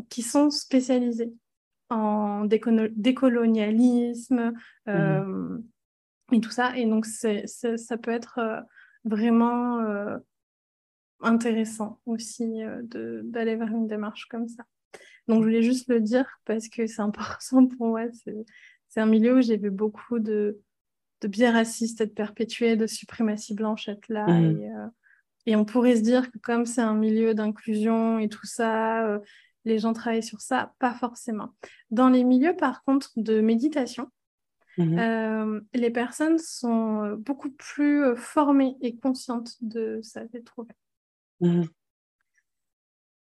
qui 0.09 0.23
sont 0.23 0.51
spécialisés 0.51 1.33
en 1.92 2.44
décolonialisme 2.44 4.52
mmh. 4.87 5.59
et 6.33 6.40
tout 6.40 6.50
ça. 6.50 6.76
Et 6.76 6.87
donc, 6.87 7.07
c'est, 7.07 7.46
ça 7.46 7.96
peut 7.96 8.11
être 8.11 8.64
vraiment 9.05 9.81
intéressant 11.22 12.00
aussi 12.07 12.62
euh, 12.62 12.83
d'aller 13.22 13.57
vers 13.57 13.68
une 13.68 13.87
démarche 13.87 14.26
comme 14.26 14.48
ça. 14.48 14.64
Donc, 15.28 15.42
je 15.42 15.48
voulais 15.48 15.62
juste 15.62 15.88
le 15.88 16.00
dire 16.00 16.26
parce 16.44 16.68
que 16.68 16.87
c'est 16.87 17.00
important 17.00 17.66
pour 17.66 17.87
moi. 17.87 18.02
C'est 18.88 19.00
un 19.00 19.07
milieu 19.07 19.38
où 19.38 19.40
j'ai 19.40 19.57
vu 19.57 19.70
beaucoup 19.70 20.18
de, 20.18 20.61
de 21.20 21.28
biais 21.28 21.50
racistes 21.50 22.00
être 22.00 22.14
perpétués, 22.14 22.76
de 22.76 22.87
suprématie 22.87 23.55
blanche 23.55 23.88
être 23.88 24.09
là. 24.09 24.26
Mmh. 24.26 24.61
Et, 24.61 24.70
euh, 24.70 24.87
et, 25.46 25.57
on 25.57 25.64
pourrait 25.64 25.96
se 25.96 26.02
dire 26.02 26.31
que 26.31 26.38
comme 26.38 26.66
c'est 26.66 26.83
un 26.83 26.94
milieu 26.94 27.35
d'inclusion 27.35 28.18
et 28.18 28.28
tout 28.28 28.46
ça, 28.46 29.07
euh, 29.07 29.18
les 29.64 29.79
gens 29.79 29.92
travaillent 29.92 30.22
sur 30.22 30.40
ça. 30.40 30.75
Pas 30.79 30.94
forcément. 30.94 31.55
Dans 31.90 32.09
les 32.09 32.25
milieux, 32.25 32.57
par 32.57 32.83
contre, 32.85 33.11
de 33.16 33.40
méditation, 33.40 34.11
mmh. 34.79 35.59
les 35.75 35.90
personnes 35.90 36.38
sont 36.38 37.16
beaucoup 37.18 37.51
plus 37.51 38.16
formées 38.16 38.77
et 38.81 38.96
conscientes 38.96 39.57
de 39.61 40.01
ça, 40.03 40.22
j'ai 40.33 40.42
trouvé. 40.42 40.70
Mmh. 41.40 41.64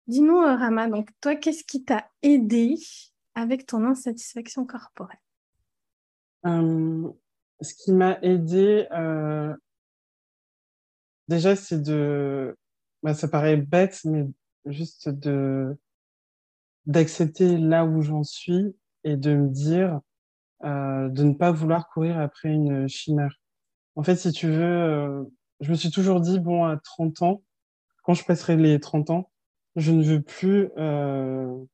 Dis-nous, 0.06 0.38
euh, 0.38 0.54
Rama, 0.54 0.88
donc 0.88 1.10
toi, 1.20 1.34
qu'est-ce 1.34 1.64
qui 1.64 1.84
t'a 1.84 2.08
aidé 2.22 2.76
avec 3.34 3.66
ton 3.66 3.84
insatisfaction 3.84 4.64
corporelle? 4.64 5.18
Ce 6.44 7.74
qui 7.74 7.92
m'a 7.92 8.18
aidé, 8.22 8.86
euh, 8.92 9.52
déjà, 11.26 11.56
c'est 11.56 11.82
de. 11.82 12.56
Bah, 13.02 13.14
ça 13.14 13.26
paraît 13.26 13.56
bête, 13.56 14.00
mais 14.04 14.26
juste 14.66 15.08
de 15.08 15.76
d'accepter 16.86 17.58
là 17.58 17.84
où 17.84 18.02
j'en 18.02 18.22
suis 18.24 18.76
et 19.04 19.16
de 19.16 19.34
me 19.34 19.48
dire 19.48 20.00
euh, 20.64 21.08
de 21.08 21.24
ne 21.24 21.34
pas 21.34 21.52
vouloir 21.52 21.88
courir 21.88 22.18
après 22.18 22.48
une 22.48 22.88
chimère. 22.88 23.34
En 23.96 24.02
fait, 24.02 24.16
si 24.16 24.32
tu 24.32 24.48
veux, 24.48 25.26
je 25.60 25.70
me 25.70 25.76
suis 25.76 25.90
toujours 25.90 26.20
dit, 26.20 26.38
bon, 26.38 26.64
à 26.64 26.76
30 26.76 27.22
ans, 27.22 27.42
quand 28.02 28.14
je 28.14 28.24
passerai 28.24 28.56
les 28.56 28.78
30 28.78 29.10
ans, 29.10 29.30
je 29.74 29.92
ne 29.92 30.02
veux 30.02 30.22
plus 30.22 30.70
euh, 30.78 31.64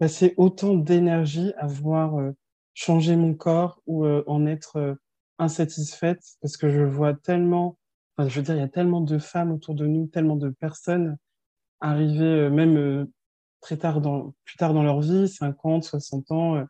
passer 0.00 0.34
autant 0.38 0.74
d'énergie 0.74 1.52
à 1.58 1.66
vouloir 1.66 2.18
euh, 2.18 2.32
changer 2.72 3.16
mon 3.16 3.34
corps 3.34 3.82
ou 3.86 4.06
euh, 4.06 4.24
en 4.26 4.46
être 4.46 4.76
euh, 4.76 4.94
insatisfaite 5.38 6.22
parce 6.40 6.56
que 6.56 6.70
je 6.70 6.80
vois 6.80 7.14
tellement, 7.14 7.76
enfin, 8.16 8.28
je 8.28 8.36
veux 8.36 8.42
dire, 8.42 8.54
il 8.54 8.60
y 8.60 8.64
a 8.64 8.68
tellement 8.68 9.02
de 9.02 9.18
femmes 9.18 9.52
autour 9.52 9.74
de 9.74 9.86
nous, 9.86 10.06
tellement 10.06 10.36
de 10.36 10.48
personnes 10.48 11.16
arriver 11.82 12.50
même 12.50 13.08
très 13.60 13.76
tard 13.76 14.00
dans, 14.00 14.34
plus 14.44 14.56
tard 14.56 14.74
dans 14.74 14.82
leur 14.82 15.00
vie, 15.00 15.28
50, 15.28 15.84
60 15.84 16.30
ans, 16.32 16.64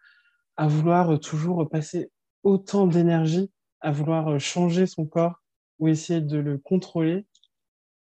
à 0.56 0.68
vouloir 0.68 1.18
toujours 1.20 1.68
passer 1.68 2.10
autant 2.42 2.86
d'énergie, 2.86 3.50
à 3.80 3.92
vouloir 3.92 4.38
changer 4.40 4.86
son 4.86 5.06
corps 5.06 5.42
ou 5.78 5.88
essayer 5.88 6.20
de 6.20 6.38
le 6.38 6.58
contrôler 6.58 7.26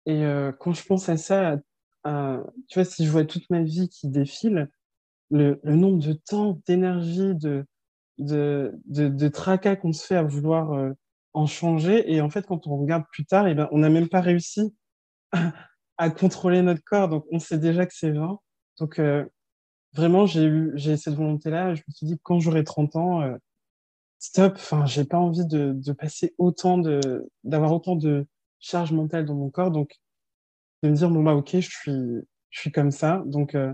et 0.06 0.26
euh, 0.26 0.52
quand 0.52 0.74
je 0.74 0.84
pense 0.86 1.10
à 1.10 1.18
ça, 1.18 1.58
tu 2.06 2.10
vois, 2.76 2.86
si 2.86 3.06
je 3.06 3.12
vois 3.12 3.26
toute 3.26 3.50
ma 3.50 3.64
vie 3.64 3.90
qui 3.90 4.10
défile, 4.10 4.70
le, 5.32 5.60
nombre 5.64 6.04
de 6.04 6.14
temps, 6.14 6.60
d'énergie, 6.68 7.34
de, 7.36 7.66
de, 8.18 8.74
de, 8.86 9.28
tracas 9.30 9.78
qu'on 9.78 9.94
se 9.94 10.06
fait 10.06 10.16
à 10.16 10.24
vouloir 10.24 10.74
euh, 10.74 10.92
en 11.34 11.46
changer. 11.48 12.12
Et 12.14 12.22
en 12.22 12.30
fait, 12.30 12.46
quand 12.46 12.68
on 12.68 12.78
regarde 12.78 13.06
plus 13.12 13.26
tard, 13.26 13.48
eh 13.48 13.56
ben, 13.56 13.70
on 13.72 13.80
n'a 13.80 13.90
même 13.90 14.10
pas 14.10 14.22
réussi 14.22 14.76
à, 15.98 16.10
contrôler 16.10 16.62
notre 16.62 16.84
corps. 16.84 17.10
Donc, 17.10 17.26
on 17.32 17.40
sait 17.40 17.58
déjà 17.58 17.86
que 17.86 17.94
c'est 17.96 18.12
vain. 18.12 18.38
Donc, 18.80 19.00
euh, 19.00 19.26
vraiment, 19.94 20.26
j'ai 20.26 20.46
eu 20.46 20.72
j'ai 20.76 20.98
cette 20.98 21.16
volonté-là. 21.16 21.76
Je 21.76 21.82
me 21.88 21.94
suis 21.94 22.06
dit, 22.08 22.20
quand 22.24 22.40
j'aurai 22.40 22.64
30 22.64 22.96
ans, 22.96 23.38
stop, 24.20 24.54
enfin, 24.56 24.86
j'ai 24.86 25.04
pas 25.04 25.18
envie 25.18 25.46
de, 25.46 25.92
passer 25.94 26.34
autant 26.38 26.78
de, 26.78 27.30
d'avoir 27.44 27.74
autant 27.74 27.96
de 27.98 28.26
charge 28.60 28.94
mentale 28.94 29.26
dans 29.26 29.36
mon 29.36 29.50
corps. 29.50 29.72
Donc, 29.72 30.00
de 30.82 30.90
me 30.90 30.96
dire, 30.96 31.10
bon, 31.10 31.24
bah, 31.24 31.36
ok, 31.36 31.50
je 31.60 31.70
suis, 31.70 32.22
je 32.50 32.60
suis 32.60 32.72
comme 32.72 32.92
ça. 32.92 33.22
Donc, 33.26 33.56
euh, 33.56 33.74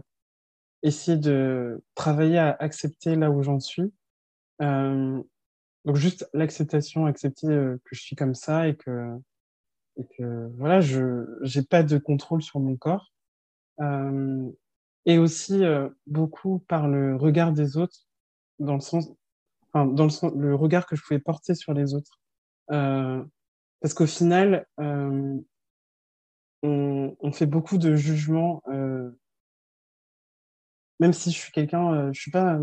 essayer 0.81 1.17
de 1.17 1.83
travailler 1.95 2.39
à 2.39 2.55
accepter 2.59 3.15
là 3.15 3.29
où 3.29 3.43
j'en 3.43 3.59
suis. 3.59 3.93
Euh, 4.61 5.21
donc, 5.85 5.95
juste 5.95 6.27
l'acceptation, 6.33 7.05
accepter 7.05 7.47
euh, 7.47 7.77
que 7.85 7.95
je 7.95 8.01
suis 8.01 8.15
comme 8.15 8.35
ça 8.35 8.67
et 8.67 8.75
que, 8.75 9.15
et 9.97 10.05
que 10.17 10.49
voilà, 10.57 10.81
je 10.81 11.25
j'ai 11.41 11.63
pas 11.63 11.83
de 11.83 11.97
contrôle 11.97 12.41
sur 12.41 12.59
mon 12.59 12.75
corps. 12.75 13.13
Euh, 13.81 14.49
et 15.09 15.17
aussi 15.17 15.65
euh, 15.65 15.89
beaucoup 16.05 16.59
par 16.67 16.87
le 16.87 17.15
regard 17.15 17.51
des 17.51 17.77
autres, 17.77 18.05
dans 18.59 18.75
le 18.75 18.79
sens, 18.79 19.11
enfin, 19.73 19.87
dans 19.87 20.03
le 20.03 20.11
sens, 20.11 20.31
le 20.35 20.53
regard 20.53 20.85
que 20.85 20.95
je 20.95 21.01
pouvais 21.01 21.19
porter 21.19 21.55
sur 21.55 21.73
les 21.73 21.95
autres. 21.95 22.19
Euh, 22.71 23.23
parce 23.81 23.95
qu'au 23.95 24.05
final, 24.05 24.67
euh, 24.79 25.35
on, 26.61 27.31
fait 27.31 27.47
beaucoup 27.47 27.79
de 27.79 27.95
jugements, 27.95 28.61
même 30.99 31.13
si 31.13 31.31
je 31.31 31.37
suis 31.37 31.51
quelqu'un, 31.51 32.13
je 32.13 32.19
suis 32.19 32.31
pas, 32.31 32.59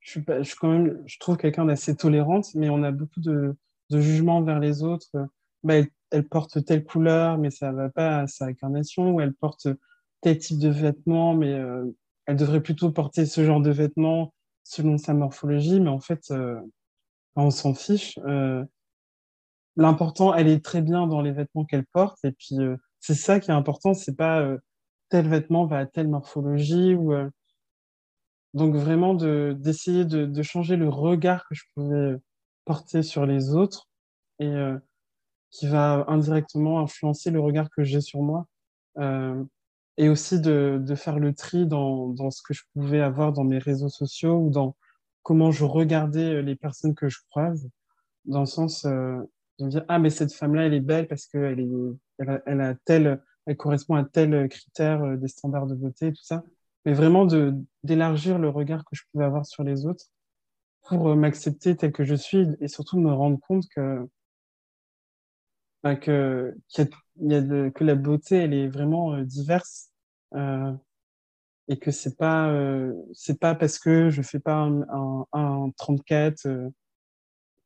je 0.00 0.10
suis 0.10 0.22
pas, 0.22 0.42
je 0.42 0.48
suis 0.48 0.56
quand 0.56 0.70
même, 0.70 1.00
je 1.06 1.18
trouve 1.20 1.36
quelqu'un 1.36 1.66
d'assez 1.66 1.94
tolérante, 1.94 2.54
mais 2.56 2.70
on 2.70 2.82
a 2.82 2.90
beaucoup 2.90 3.20
de, 3.20 3.54
de 3.90 4.00
jugements 4.00 4.42
vers 4.42 4.58
les 4.58 4.82
autres. 4.82 5.28
Bah, 5.62 5.74
elle, 6.10 6.28
porte 6.28 6.64
telle 6.64 6.84
couleur, 6.84 7.38
mais 7.38 7.50
ça 7.50 7.70
va 7.70 7.88
pas 7.88 8.20
à 8.20 8.26
sa 8.26 8.46
incarnation, 8.46 9.12
ou 9.12 9.20
elle 9.20 9.34
porte 9.34 9.68
tel 10.20 10.38
type 10.38 10.58
de 10.58 10.68
vêtements, 10.68 11.34
mais 11.34 11.52
euh, 11.52 11.84
elle 12.26 12.36
devrait 12.36 12.62
plutôt 12.62 12.90
porter 12.90 13.26
ce 13.26 13.44
genre 13.44 13.60
de 13.60 13.70
vêtements 13.70 14.34
selon 14.64 14.98
sa 14.98 15.14
morphologie, 15.14 15.80
mais 15.80 15.90
en 15.90 16.00
fait, 16.00 16.30
euh, 16.30 16.60
on 17.36 17.50
s'en 17.50 17.74
fiche. 17.74 18.18
Euh, 18.26 18.64
L'important, 19.76 20.34
elle 20.34 20.48
est 20.48 20.64
très 20.64 20.82
bien 20.82 21.06
dans 21.06 21.20
les 21.20 21.30
vêtements 21.30 21.64
qu'elle 21.64 21.86
porte, 21.86 22.18
et 22.24 22.32
puis 22.32 22.56
c'est 22.98 23.14
ça 23.14 23.38
qui 23.38 23.52
est 23.52 23.54
important, 23.54 23.94
c'est 23.94 24.16
pas 24.16 24.44
tel 25.08 25.28
vêtement 25.28 25.66
va 25.66 25.78
à 25.78 25.86
telle 25.86 26.08
morphologie 26.08 26.94
ou 26.94 27.14
donc 28.54 28.74
vraiment 28.74 29.14
de 29.14 29.54
d'essayer 29.56 30.04
de, 30.04 30.26
de 30.26 30.42
changer 30.42 30.74
le 30.74 30.88
regard 30.88 31.46
que 31.48 31.54
je 31.54 31.62
pouvais 31.76 32.16
porter 32.64 33.04
sur 33.04 33.24
les 33.24 33.54
autres 33.54 33.86
et 34.40 34.52
qui 35.52 35.68
va 35.68 36.04
indirectement 36.08 36.80
influencer 36.80 37.30
le 37.30 37.38
regard 37.38 37.70
que 37.70 37.84
j'ai 37.84 38.00
sur 38.00 38.20
moi. 38.20 38.46
Et 39.98 40.08
aussi 40.08 40.40
de, 40.40 40.80
de 40.80 40.94
faire 40.94 41.18
le 41.18 41.34
tri 41.34 41.66
dans, 41.66 42.08
dans 42.08 42.30
ce 42.30 42.40
que 42.42 42.54
je 42.54 42.62
pouvais 42.72 43.00
avoir 43.00 43.32
dans 43.32 43.44
mes 43.44 43.58
réseaux 43.58 43.88
sociaux 43.90 44.38
ou 44.38 44.50
dans 44.50 44.76
comment 45.28 45.50
je 45.50 45.66
regardais 45.66 46.36
euh, 46.36 46.40
les 46.40 46.56
personnes 46.56 46.94
que 46.94 47.10
je 47.10 47.18
croise, 47.28 47.68
dans 48.24 48.40
le 48.40 48.46
sens 48.46 48.86
euh, 48.86 49.18
de 49.58 49.66
me 49.66 49.70
dire 49.70 49.84
ah 49.88 49.98
mais 49.98 50.08
cette 50.08 50.32
femme-là 50.32 50.64
elle 50.64 50.72
est 50.72 50.80
belle 50.80 51.06
parce 51.06 51.26
qu'elle 51.26 51.60
elle 52.18 52.42
elle 52.46 52.60
a 52.62 52.74
tel 52.86 53.22
elle 53.44 53.56
correspond 53.58 53.96
à 53.96 54.04
tel 54.04 54.48
critère 54.48 55.02
euh, 55.02 55.16
des 55.18 55.28
standards 55.28 55.66
de 55.66 55.74
beauté 55.74 56.14
tout 56.14 56.22
ça, 56.22 56.44
mais 56.86 56.94
vraiment 56.94 57.26
d'élargir 57.82 58.38
le 58.38 58.48
regard 58.48 58.84
que 58.86 58.96
je 58.96 59.02
pouvais 59.12 59.26
avoir 59.26 59.44
sur 59.44 59.64
les 59.64 59.84
autres 59.84 60.06
pour 60.88 61.14
m'accepter 61.14 61.76
tel 61.76 61.92
que 61.92 62.04
je 62.04 62.14
suis 62.14 62.46
et 62.62 62.68
surtout 62.68 62.98
me 62.98 63.12
rendre 63.12 63.38
compte 63.38 63.68
que 63.68 64.08
bah, 65.82 65.96
que 65.96 66.56
qu'il 66.68 66.88
y 67.20 67.34
a, 67.34 67.42
de, 67.42 67.70
que 67.74 67.84
la 67.84 67.96
beauté 67.96 68.36
elle 68.36 68.54
est 68.54 68.68
vraiment 68.68 69.18
diverse 69.18 69.87
euh, 70.34 70.72
et 71.68 71.78
que 71.78 71.90
c'est 71.90 72.16
pas 72.16 72.50
euh, 72.50 72.92
c'est 73.12 73.38
pas 73.38 73.54
parce 73.54 73.78
que 73.78 74.10
je 74.10 74.22
fais 74.22 74.40
pas 74.40 74.54
un, 74.56 74.82
un, 74.88 75.26
un 75.32 75.70
34 75.76 76.46
euh, 76.46 76.68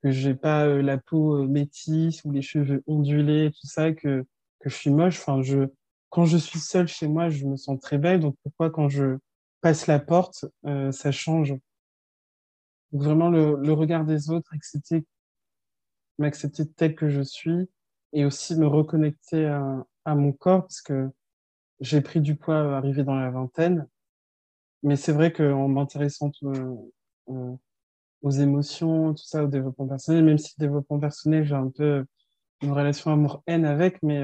que 0.03 0.11
j'ai 0.11 0.35
pas 0.35 0.67
euh, 0.67 0.83
la 0.83 0.99
peau 0.99 1.37
euh, 1.43 1.47
métisse 1.47 2.25
ou 2.25 2.33
les 2.33 2.43
cheveux 2.43 2.83
ondulés 2.87 3.53
tout 3.53 3.67
ça 3.67 3.93
que 3.93 4.25
que 4.61 4.69
je 4.71 4.75
suis 4.75 4.91
moche. 4.91 5.21
Enfin 5.21 5.43
je 5.43 5.69
quand 6.11 6.25
je 6.27 6.37
suis 6.37 6.59
seule 6.59 6.89
chez 6.89 7.09
moi 7.09 7.31
je 7.31 7.47
me 7.47 7.57
sens 7.57 7.79
très 7.81 7.99
belle. 7.99 8.21
Donc 8.21 8.37
pourquoi 8.43 8.71
quand 8.71 8.89
je 8.89 9.19
passe 9.61 9.87
la 9.87 10.01
porte 10.01 10.45
euh, 10.67 10.93
ça 10.93 11.13
change? 11.13 11.55
Donc 12.93 13.03
vraiment 13.03 13.31
le, 13.31 13.57
le 13.57 13.73
regard 13.73 14.05
des 14.05 14.31
autres 14.31 14.53
accepter 14.55 15.05
m'accepter 16.19 16.67
tel 16.69 16.95
que 16.95 17.09
je 17.09 17.23
suis 17.23 17.69
et 18.13 18.25
aussi 18.25 18.57
me 18.57 18.67
reconnecter 18.67 19.47
à, 19.47 19.87
à 20.05 20.15
mon 20.15 20.33
corps 20.33 20.63
parce 20.63 20.83
que 20.83 21.09
j'ai 21.83 22.01
pris 22.01 22.21
du 22.21 22.37
poids 22.37 22.55
euh, 22.55 22.75
arrivé 22.75 23.03
dans 23.03 23.17
la 23.17 23.31
vingtaine, 23.31 23.87
mais 24.83 24.97
c'est 24.97 25.13
vrai 25.13 25.33
qu'en 25.33 25.69
m'intéressant 25.69 26.31
euh, 26.45 26.75
euh, 27.29 27.53
aux 28.23 28.31
émotions, 28.31 29.15
tout 29.15 29.25
ça, 29.25 29.45
au 29.45 29.49
développement 29.49 29.89
personnel, 29.89 30.25
même 30.25 30.39
si 30.39 30.55
le 30.59 30.65
développement 30.67 31.01
personnel, 31.01 31.45
j'ai 31.45 31.55
un 31.55 31.69
peu 31.69 32.05
une 32.63 32.71
relation 32.73 33.11
amour-haine 33.11 33.65
avec, 33.65 34.01
mais 34.03 34.23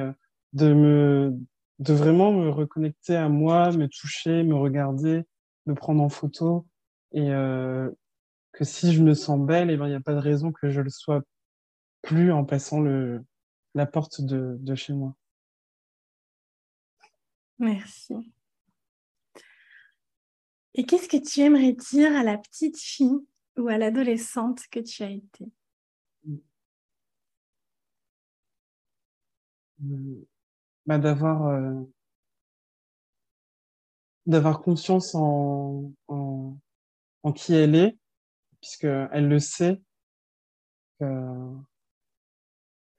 de 0.52 0.72
me, 0.72 1.36
de 1.80 1.92
vraiment 1.92 2.32
me 2.32 2.48
reconnecter 2.48 3.16
à 3.16 3.28
moi, 3.28 3.72
me 3.72 3.88
toucher, 3.88 4.44
me 4.44 4.54
regarder, 4.54 5.24
me 5.66 5.74
prendre 5.74 6.00
en 6.00 6.08
photo, 6.08 6.64
et 7.12 7.26
que 8.52 8.64
si 8.64 8.92
je 8.92 9.02
me 9.02 9.14
sens 9.14 9.44
belle, 9.44 9.70
eh 9.72 9.76
ben 9.76 9.86
il 9.86 9.90
n'y 9.90 9.96
a 9.96 10.00
pas 10.00 10.14
de 10.14 10.20
raison 10.20 10.52
que 10.52 10.70
je 10.70 10.80
le 10.80 10.90
sois 10.90 11.22
plus 12.02 12.30
en 12.30 12.44
passant 12.44 12.80
le, 12.80 13.24
la 13.74 13.86
porte 13.86 14.20
de, 14.20 14.56
de 14.60 14.74
chez 14.76 14.92
moi. 14.92 15.16
Merci. 17.58 18.32
Et 20.74 20.86
qu'est-ce 20.86 21.08
que 21.08 21.16
tu 21.16 21.40
aimerais 21.40 21.72
dire 21.72 22.14
à 22.16 22.22
la 22.22 22.38
petite 22.38 22.78
fille 22.78 23.18
ou 23.56 23.68
à 23.68 23.78
l'adolescente 23.78 24.62
que 24.70 24.78
tu 24.78 25.02
as 25.02 25.10
été? 25.10 25.50
Bah, 30.86 30.98
D'avoir 30.98 31.46
euh, 31.48 31.82
en, 35.14 35.92
en, 36.08 36.58
en, 37.22 37.32
qui 37.32 37.54
elle 37.54 37.74
est, 37.74 37.98
puisqu'elle 38.60 39.28
le 39.28 39.38
sait, 39.40 39.82
que 41.00 41.06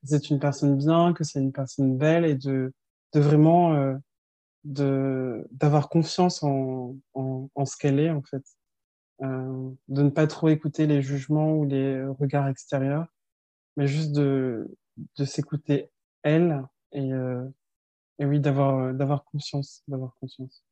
c'est 0.04 0.30
une 0.30 0.40
personne 0.40 0.78
bien, 0.78 1.14
que 1.14 1.24
c'est 1.24 1.40
une 1.40 1.54
personne 1.54 1.98
belle, 1.98 2.26
et 2.26 2.36
de, 2.36 2.74
de 3.14 3.20
vraiment... 3.22 3.74
Euh, 3.76 3.96
de 4.64 5.48
d'avoir 5.52 5.90
confiance 5.90 6.44
en, 6.44 6.96
en, 7.14 7.66
ce 7.66 7.78
qu'elle 7.78 8.00
est 8.00 8.10
en 8.10 8.22
fait, 8.22 8.44
euh, 9.22 9.70
de 9.88 10.04
ne 10.04 10.10
pas 10.10 10.28
trop 10.28 10.50
écouter 10.50 10.88
les 10.88 11.02
jugements 11.02 11.54
ou 11.56 11.66
les 11.66 12.04
regards 12.06 12.48
extérieurs, 12.48 13.08
mais 13.78 13.88
juste 13.88 14.12
de 14.12 14.78
de 15.18 15.26
s'écouter 15.26 15.90
elle 16.24 16.64
et 16.92 17.14
euh, 17.14 17.46
et 18.20 18.26
oui 18.26 18.40
d'avoir 18.40 18.94
d'avoir 18.94 19.24
conscience 19.26 19.84
d'avoir 19.88 20.16
conscience. 20.20 20.64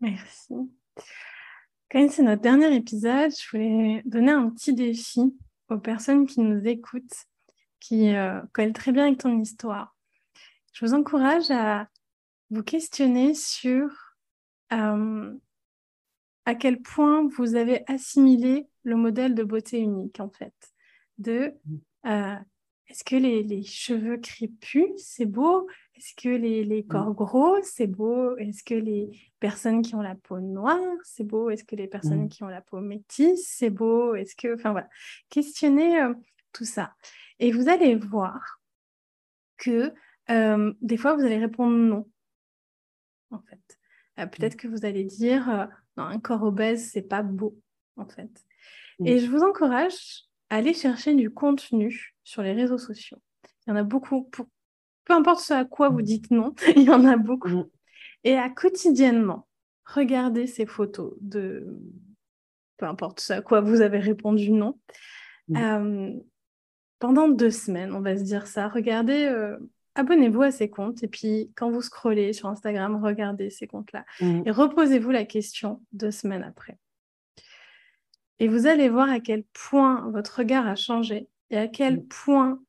Merci. 0.00 0.54
Quand 1.90 2.10
c'est 2.10 2.22
notre 2.22 2.42
dernier 2.42 2.74
épisode, 2.74 3.30
je 3.30 3.50
voulais 3.50 4.02
donner 4.04 4.32
un 4.32 4.50
petit 4.50 4.74
défi 4.74 5.34
aux 5.70 5.78
personnes 5.78 6.26
qui 6.26 6.40
nous 6.40 6.64
écoutent, 6.66 7.26
qui 7.80 8.14
euh, 8.14 8.40
collent 8.52 8.72
très 8.72 8.92
bien 8.92 9.06
avec 9.06 9.18
ton 9.18 9.40
histoire. 9.40 9.96
Je 10.72 10.84
vous 10.84 10.94
encourage 10.94 11.50
à 11.50 11.88
vous 12.50 12.62
questionner 12.62 13.34
sur 13.34 13.88
euh, 14.72 15.34
à 16.44 16.54
quel 16.54 16.80
point 16.80 17.28
vous 17.28 17.54
avez 17.54 17.82
assimilé 17.90 18.66
le 18.84 18.96
modèle 18.96 19.34
de 19.34 19.42
beauté 19.42 19.78
unique, 19.78 20.20
en 20.20 20.30
fait. 20.30 20.54
De 21.18 21.54
euh, 22.06 22.36
est-ce 22.86 23.04
que 23.04 23.16
les, 23.16 23.42
les, 23.42 23.62
cheveux 23.62 24.16
crépus, 24.16 24.90
c'est 24.96 25.26
beau? 25.26 25.68
Est-ce 25.94 26.14
que 26.14 26.28
les, 26.28 26.64
les, 26.64 26.86
corps 26.86 27.12
gros, 27.12 27.58
c'est 27.62 27.86
beau? 27.86 28.36
Est-ce 28.38 28.62
que 28.62 28.74
les 28.74 29.10
personnes 29.40 29.82
qui 29.82 29.94
ont 29.94 30.00
la 30.00 30.14
peau 30.14 30.40
noire, 30.40 30.78
c'est 31.04 31.24
beau? 31.24 31.50
Est-ce 31.50 31.64
que 31.64 31.76
les 31.76 31.88
personnes 31.88 32.24
mmh. 32.24 32.28
qui 32.28 32.44
ont 32.44 32.48
la 32.48 32.62
peau 32.62 32.80
métisse, 32.80 33.46
c'est 33.46 33.68
beau? 33.68 34.14
Est-ce 34.14 34.34
que, 34.36 34.54
enfin 34.54 34.70
voilà, 34.70 34.88
questionnez 35.28 36.00
euh, 36.00 36.14
tout 36.52 36.64
ça. 36.64 36.94
Et 37.38 37.52
vous 37.52 37.68
allez 37.68 37.94
voir 37.94 38.60
que 39.56 39.92
euh, 40.30 40.72
des 40.80 40.96
fois, 40.96 41.14
vous 41.14 41.24
allez 41.24 41.38
répondre 41.38 41.76
non 41.76 42.08
en 43.30 43.40
fait. 43.40 43.78
Euh, 44.18 44.26
Peut-être 44.26 44.56
que 44.56 44.68
vous 44.68 44.84
allez 44.84 45.04
dire, 45.04 45.48
euh, 45.50 45.66
non, 45.96 46.04
un 46.04 46.18
corps 46.18 46.42
obèse, 46.42 46.90
c'est 46.90 47.02
pas 47.02 47.22
beau, 47.22 47.56
en 47.96 48.06
fait. 48.06 48.44
Mmh. 48.98 49.06
Et 49.06 49.18
je 49.18 49.30
vous 49.30 49.42
encourage 49.42 50.24
à 50.50 50.56
aller 50.56 50.74
chercher 50.74 51.14
du 51.14 51.30
contenu 51.30 52.14
sur 52.24 52.42
les 52.42 52.52
réseaux 52.52 52.78
sociaux. 52.78 53.18
Il 53.66 53.70
y 53.70 53.72
en 53.72 53.76
a 53.76 53.82
beaucoup, 53.82 54.24
pour... 54.24 54.46
peu 55.04 55.12
importe 55.12 55.40
ce 55.40 55.54
à 55.54 55.64
quoi 55.64 55.88
vous 55.88 56.02
dites 56.02 56.30
non, 56.30 56.54
il 56.76 56.82
y 56.82 56.90
en 56.90 57.04
a 57.04 57.16
beaucoup. 57.16 57.70
Et 58.24 58.36
à 58.36 58.48
quotidiennement, 58.50 59.46
regardez 59.84 60.46
ces 60.46 60.66
photos 60.66 61.14
de 61.20 61.66
peu 62.76 62.86
importe 62.86 63.20
ce 63.20 63.32
à 63.32 63.42
quoi 63.42 63.60
vous 63.60 63.80
avez 63.80 63.98
répondu 63.98 64.50
non. 64.52 64.78
Euh, 65.56 66.12
pendant 66.98 67.28
deux 67.28 67.50
semaines, 67.50 67.92
on 67.92 68.00
va 68.00 68.16
se 68.16 68.22
dire 68.22 68.46
ça. 68.46 68.68
Regardez 68.68 69.26
abonnez-vous 69.98 70.42
à 70.42 70.50
ces 70.50 70.70
comptes 70.70 71.02
et 71.02 71.08
puis 71.08 71.50
quand 71.56 71.70
vous 71.70 71.82
scrollez 71.82 72.32
sur 72.32 72.48
Instagram, 72.48 73.02
regardez 73.02 73.50
ces 73.50 73.66
comptes-là 73.66 74.04
mmh. 74.20 74.42
et 74.46 74.50
reposez-vous 74.50 75.10
la 75.10 75.24
question 75.24 75.82
deux 75.92 76.10
semaines 76.10 76.44
après. 76.44 76.78
Et 78.38 78.48
vous 78.48 78.66
allez 78.66 78.88
voir 78.88 79.10
à 79.10 79.20
quel 79.20 79.44
point 79.52 80.08
votre 80.10 80.38
regard 80.38 80.66
a 80.66 80.76
changé 80.76 81.28
et 81.50 81.58
à 81.58 81.68
quel 81.68 81.98
mm. 81.98 82.08
point 82.08 82.60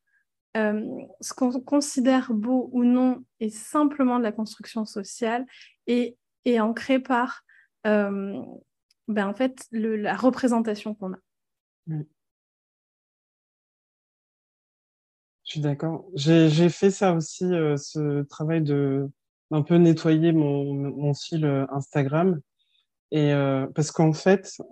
euh, 0.56 0.84
ce 1.20 1.32
qu'on 1.32 1.52
considère 1.60 2.32
beau 2.32 2.70
ou 2.72 2.84
non 2.84 3.24
est 3.38 3.54
simplement 3.54 4.18
de 4.18 4.24
la 4.24 4.32
construction 4.32 4.84
sociale 4.84 5.46
et 5.86 6.16
est 6.44 6.58
ancré 6.58 6.98
par 6.98 7.44
euh, 7.86 8.42
ben, 9.06 9.28
en 9.28 9.34
fait, 9.34 9.66
la 9.70 10.16
représentation 10.16 10.94
qu'on 10.94 11.12
a. 11.12 11.18
Mm. 11.86 12.02
Je 15.50 15.54
suis 15.54 15.60
d'accord. 15.60 16.06
J'ai 16.14 16.68
fait 16.68 16.92
ça 16.92 17.12
aussi, 17.12 17.44
euh, 17.44 17.76
ce 17.76 18.22
travail 18.22 18.62
de 18.62 19.10
un 19.50 19.62
peu 19.62 19.74
nettoyer 19.74 20.30
mon, 20.30 20.72
mon 20.72 21.12
fil 21.12 21.44
Instagram. 21.72 22.40
Et 23.10 23.32
parce 23.74 23.90
qu'en 23.90 24.12
fait, 24.12 24.62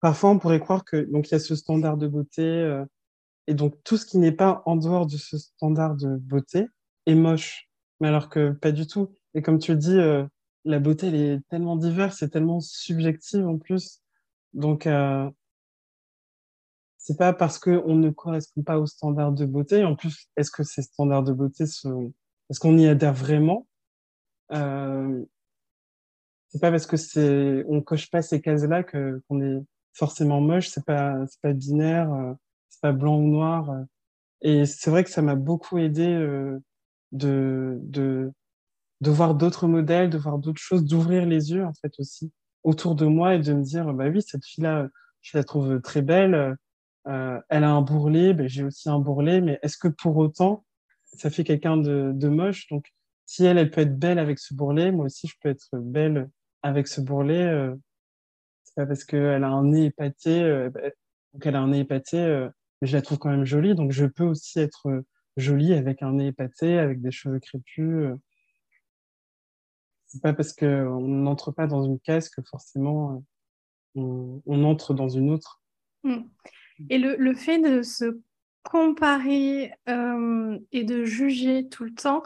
parfois 0.00 0.30
on 0.30 0.40
pourrait 0.40 0.58
croire 0.58 0.84
que 0.84 0.96
donc 0.96 1.28
il 1.28 1.32
y 1.32 1.34
a 1.36 1.38
ce 1.38 1.54
standard 1.54 1.96
de 1.96 2.08
beauté 2.08 2.84
et 3.46 3.54
donc, 3.54 3.74
tout 3.84 3.96
ce 3.96 4.06
qui 4.06 4.18
n'est 4.18 4.32
pas 4.32 4.62
en 4.66 4.76
dehors 4.76 5.06
de 5.06 5.16
ce 5.16 5.38
standard 5.38 5.94
de 5.96 6.16
beauté 6.16 6.66
est 7.06 7.14
moche. 7.14 7.68
Mais 8.00 8.08
alors 8.08 8.28
que 8.28 8.50
pas 8.50 8.72
du 8.72 8.86
tout. 8.86 9.14
Et 9.34 9.42
comme 9.42 9.58
tu 9.58 9.72
le 9.72 9.78
dis, 9.78 9.96
euh, 9.96 10.24
la 10.64 10.80
beauté, 10.80 11.08
elle 11.08 11.14
est 11.14 11.40
tellement 11.48 11.76
diverse, 11.76 12.18
c'est 12.18 12.30
tellement 12.30 12.60
subjective 12.60 13.46
en 13.46 13.58
plus. 13.58 14.02
Donc, 14.52 14.86
euh, 14.86 15.30
c'est 17.06 17.16
pas 17.16 17.32
parce 17.32 17.60
qu'on 17.60 17.94
ne 17.94 18.10
correspond 18.10 18.62
pas 18.62 18.80
aux 18.80 18.86
standards 18.86 19.30
de 19.30 19.46
beauté. 19.46 19.84
En 19.84 19.94
plus, 19.94 20.28
est-ce 20.36 20.50
que 20.50 20.64
ces 20.64 20.82
standards 20.82 21.22
de 21.22 21.32
beauté 21.32 21.62
est-ce 21.62 22.58
qu'on 22.58 22.76
y 22.76 22.88
adhère 22.88 23.14
vraiment? 23.14 23.68
Euh, 24.50 25.24
c'est 26.48 26.60
pas 26.60 26.72
parce 26.72 26.84
que 26.84 26.96
c'est, 26.96 27.64
coche 27.84 28.10
pas 28.10 28.22
ces 28.22 28.40
cases-là 28.40 28.82
que, 28.82 29.22
qu'on 29.28 29.40
est 29.40 29.62
forcément 29.92 30.40
moche. 30.40 30.66
C'est 30.66 30.84
pas, 30.84 31.14
pas 31.42 31.52
binaire. 31.52 32.12
Euh, 32.12 32.32
c'est 32.70 32.80
pas 32.80 32.90
blanc 32.90 33.18
ou 33.18 33.28
noir. 33.28 33.70
Et 34.42 34.66
c'est 34.66 34.90
vrai 34.90 35.04
que 35.04 35.10
ça 35.10 35.22
m'a 35.22 35.36
beaucoup 35.36 35.78
aidé 35.78 36.08
euh, 36.08 36.58
de, 37.12 37.78
de, 37.82 38.32
de 39.00 39.10
voir 39.12 39.36
d'autres 39.36 39.68
modèles, 39.68 40.10
de 40.10 40.18
voir 40.18 40.38
d'autres 40.38 40.60
choses, 40.60 40.84
d'ouvrir 40.84 41.24
les 41.24 41.52
yeux 41.52 41.64
en 41.64 41.72
fait 41.74 41.92
aussi 42.00 42.32
autour 42.64 42.96
de 42.96 43.06
moi 43.06 43.36
et 43.36 43.38
de 43.38 43.52
me 43.52 43.62
dire 43.62 43.94
bah 43.94 44.08
oui 44.08 44.22
cette 44.22 44.44
fille-là, 44.44 44.88
je 45.22 45.38
la 45.38 45.44
trouve 45.44 45.80
très 45.80 46.02
belle. 46.02 46.56
Euh, 47.06 47.40
elle 47.48 47.64
a 47.64 47.70
un 47.70 47.82
bourrelet, 47.82 48.34
ben, 48.34 48.48
j'ai 48.48 48.64
aussi 48.64 48.88
un 48.88 48.98
bourrelet, 48.98 49.40
mais 49.40 49.58
est-ce 49.62 49.78
que 49.78 49.88
pour 49.88 50.16
autant 50.16 50.64
ça 51.04 51.30
fait 51.30 51.44
quelqu'un 51.44 51.76
de, 51.76 52.28
moche? 52.28 52.68
Donc 52.68 52.86
si 53.26 53.44
elle, 53.44 53.58
elle 53.58 53.70
peut 53.70 53.82
être 53.82 53.98
belle 53.98 54.18
avec 54.18 54.38
ce 54.38 54.54
bourrelet, 54.54 54.92
moi 54.92 55.06
aussi 55.06 55.28
je 55.28 55.34
peux 55.40 55.48
être 55.48 55.68
belle 55.72 56.28
avec 56.62 56.88
ce 56.88 57.00
bourrelet. 57.00 57.46
Euh, 57.46 57.74
c'est 58.64 58.74
pas 58.74 58.86
parce 58.86 59.04
qu'elle 59.04 59.44
a 59.44 59.48
un 59.48 59.64
nez 59.64 59.86
épaté, 59.86 60.42
euh, 60.42 60.70
ben, 60.70 60.92
donc 61.32 61.46
elle 61.46 61.56
a 61.56 61.60
un 61.60 61.68
nez 61.68 61.80
épaté, 61.80 62.48
mais 62.80 62.88
je 62.88 62.96
la 62.96 63.02
trouve 63.02 63.18
quand 63.18 63.30
même 63.30 63.44
jolie. 63.44 63.74
Donc, 63.74 63.92
je 63.92 64.06
peux 64.06 64.24
aussi 64.24 64.58
être 64.60 64.88
euh, 64.88 65.06
jolie 65.36 65.72
avec 65.72 66.02
un 66.02 66.12
nez 66.12 66.28
épaté, 66.28 66.78
avec 66.78 67.00
des 67.00 67.10
cheveux 67.10 67.40
crépus. 67.40 68.04
Euh. 68.04 68.16
C'est 70.06 70.22
pas 70.22 70.32
parce 70.32 70.52
qu'on 70.52 71.00
n'entre 71.00 71.50
pas 71.50 71.66
dans 71.66 71.84
une 71.84 71.98
case 72.00 72.28
que 72.28 72.42
forcément 72.42 73.24
euh, 73.96 74.40
on, 74.46 74.64
entre 74.64 74.94
dans 74.94 75.08
une 75.08 75.30
autre. 75.30 75.60
Mmh. 76.04 76.22
Et 76.90 76.98
le, 76.98 77.16
le, 77.16 77.34
fait 77.34 77.58
de 77.58 77.82
se 77.82 78.20
comparer 78.62 79.72
et 79.86 80.84
de 80.84 81.04
juger 81.04 81.68
tout 81.68 81.84
le 81.84 81.94
temps 81.94 82.22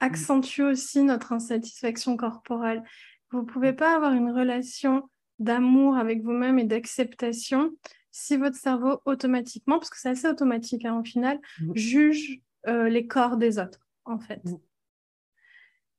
accentue 0.00 0.62
aussi 0.62 1.02
notre 1.02 1.32
insatisfaction 1.32 2.16
corporelle. 2.16 2.82
Vous 3.30 3.40
ne 3.40 3.46
pouvez 3.46 3.72
pas 3.72 3.94
avoir 3.94 4.12
une 4.12 4.30
relation 4.30 5.08
d'amour 5.38 5.96
avec 5.96 6.22
vous-même 6.22 6.58
et 6.58 6.64
d'acceptation 6.64 7.72
si 8.10 8.36
votre 8.36 8.56
cerveau 8.56 9.00
automatiquement, 9.04 9.78
parce 9.78 9.90
que 9.90 9.98
c'est 9.98 10.08
assez 10.08 10.28
automatique 10.28 10.84
hein, 10.84 10.98
au 10.98 11.04
final, 11.04 11.38
mmh. 11.60 11.76
juge 11.76 12.40
euh, 12.66 12.88
les 12.88 13.06
corps 13.06 13.36
des 13.36 13.58
autres, 13.58 13.86
en 14.04 14.18
fait. 14.18 14.44
Mmh. 14.44 14.58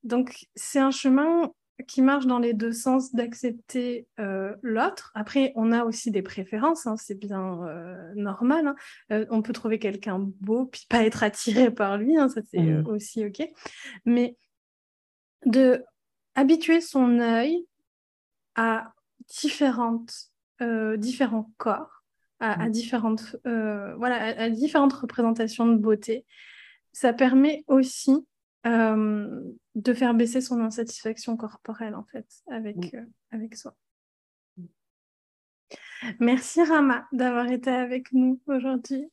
Donc, 0.03 0.45
c'est 0.55 0.79
un 0.79 0.91
chemin 0.91 1.53
qui 1.87 2.01
marche 2.01 2.25
dans 2.25 2.39
les 2.39 2.53
deux 2.53 2.71
sens 2.71 3.13
d'accepter 3.13 4.07
euh, 4.19 4.55
l'autre. 4.61 5.11
Après, 5.15 5.53
on 5.55 5.71
a 5.71 5.83
aussi 5.83 6.11
des 6.11 6.21
préférences, 6.21 6.87
hein, 6.87 6.95
c'est 6.97 7.17
bien 7.17 7.63
euh, 7.63 8.13
normal. 8.15 8.75
Hein. 9.09 9.25
on 9.29 9.41
peut 9.41 9.53
trouver 9.53 9.79
quelqu'un 9.79 10.19
beau, 10.19 10.65
puis 10.65 10.85
pas 10.89 11.03
être 11.03 11.23
attiré 11.23 11.71
par 11.71 11.97
lui, 11.97 12.15
ça 12.15 12.41
c'est 12.49 12.59
mmh. 12.59 12.87
aussi 12.87 13.25
OK. 13.25 13.47
Mais 14.05 14.37
de 15.45 15.83
habituer 16.35 16.81
son 16.81 17.19
œil 17.19 17.65
à 18.55 18.93
différentes, 19.27 20.31
différents 20.97 21.51
corps 21.57 21.99
à, 22.39 22.67
mmh. 22.67 22.71
différentes, 22.71 23.35
euh, 23.45 23.95
voilà, 23.95 24.41
à, 24.41 24.49
différentes 24.49 24.93
représentations 24.93 25.67
de 25.67 25.77
beauté. 25.77 26.25
Ça 26.93 27.13
permet 27.13 27.63
aussi 27.67 28.25
euh, 28.65 29.41
de 29.75 29.93
faire 29.93 30.13
baisser 30.13 30.41
son 30.41 30.59
insatisfaction 30.61 31.37
corporelle, 31.37 31.95
en 31.95 32.03
fait, 32.03 32.27
avec, 32.47 32.93
euh, 32.93 33.05
avec 33.31 33.55
soi. 33.55 33.75
Merci 36.19 36.63
Rama 36.63 37.07
d'avoir 37.11 37.49
été 37.51 37.69
avec 37.69 38.11
nous 38.11 38.41
aujourd'hui. 38.47 39.09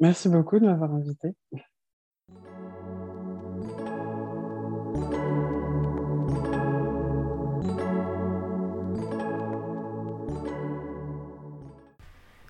Merci 0.00 0.28
beaucoup 0.28 0.58
de 0.58 0.66
m'avoir 0.66 0.92
invité. 0.92 1.34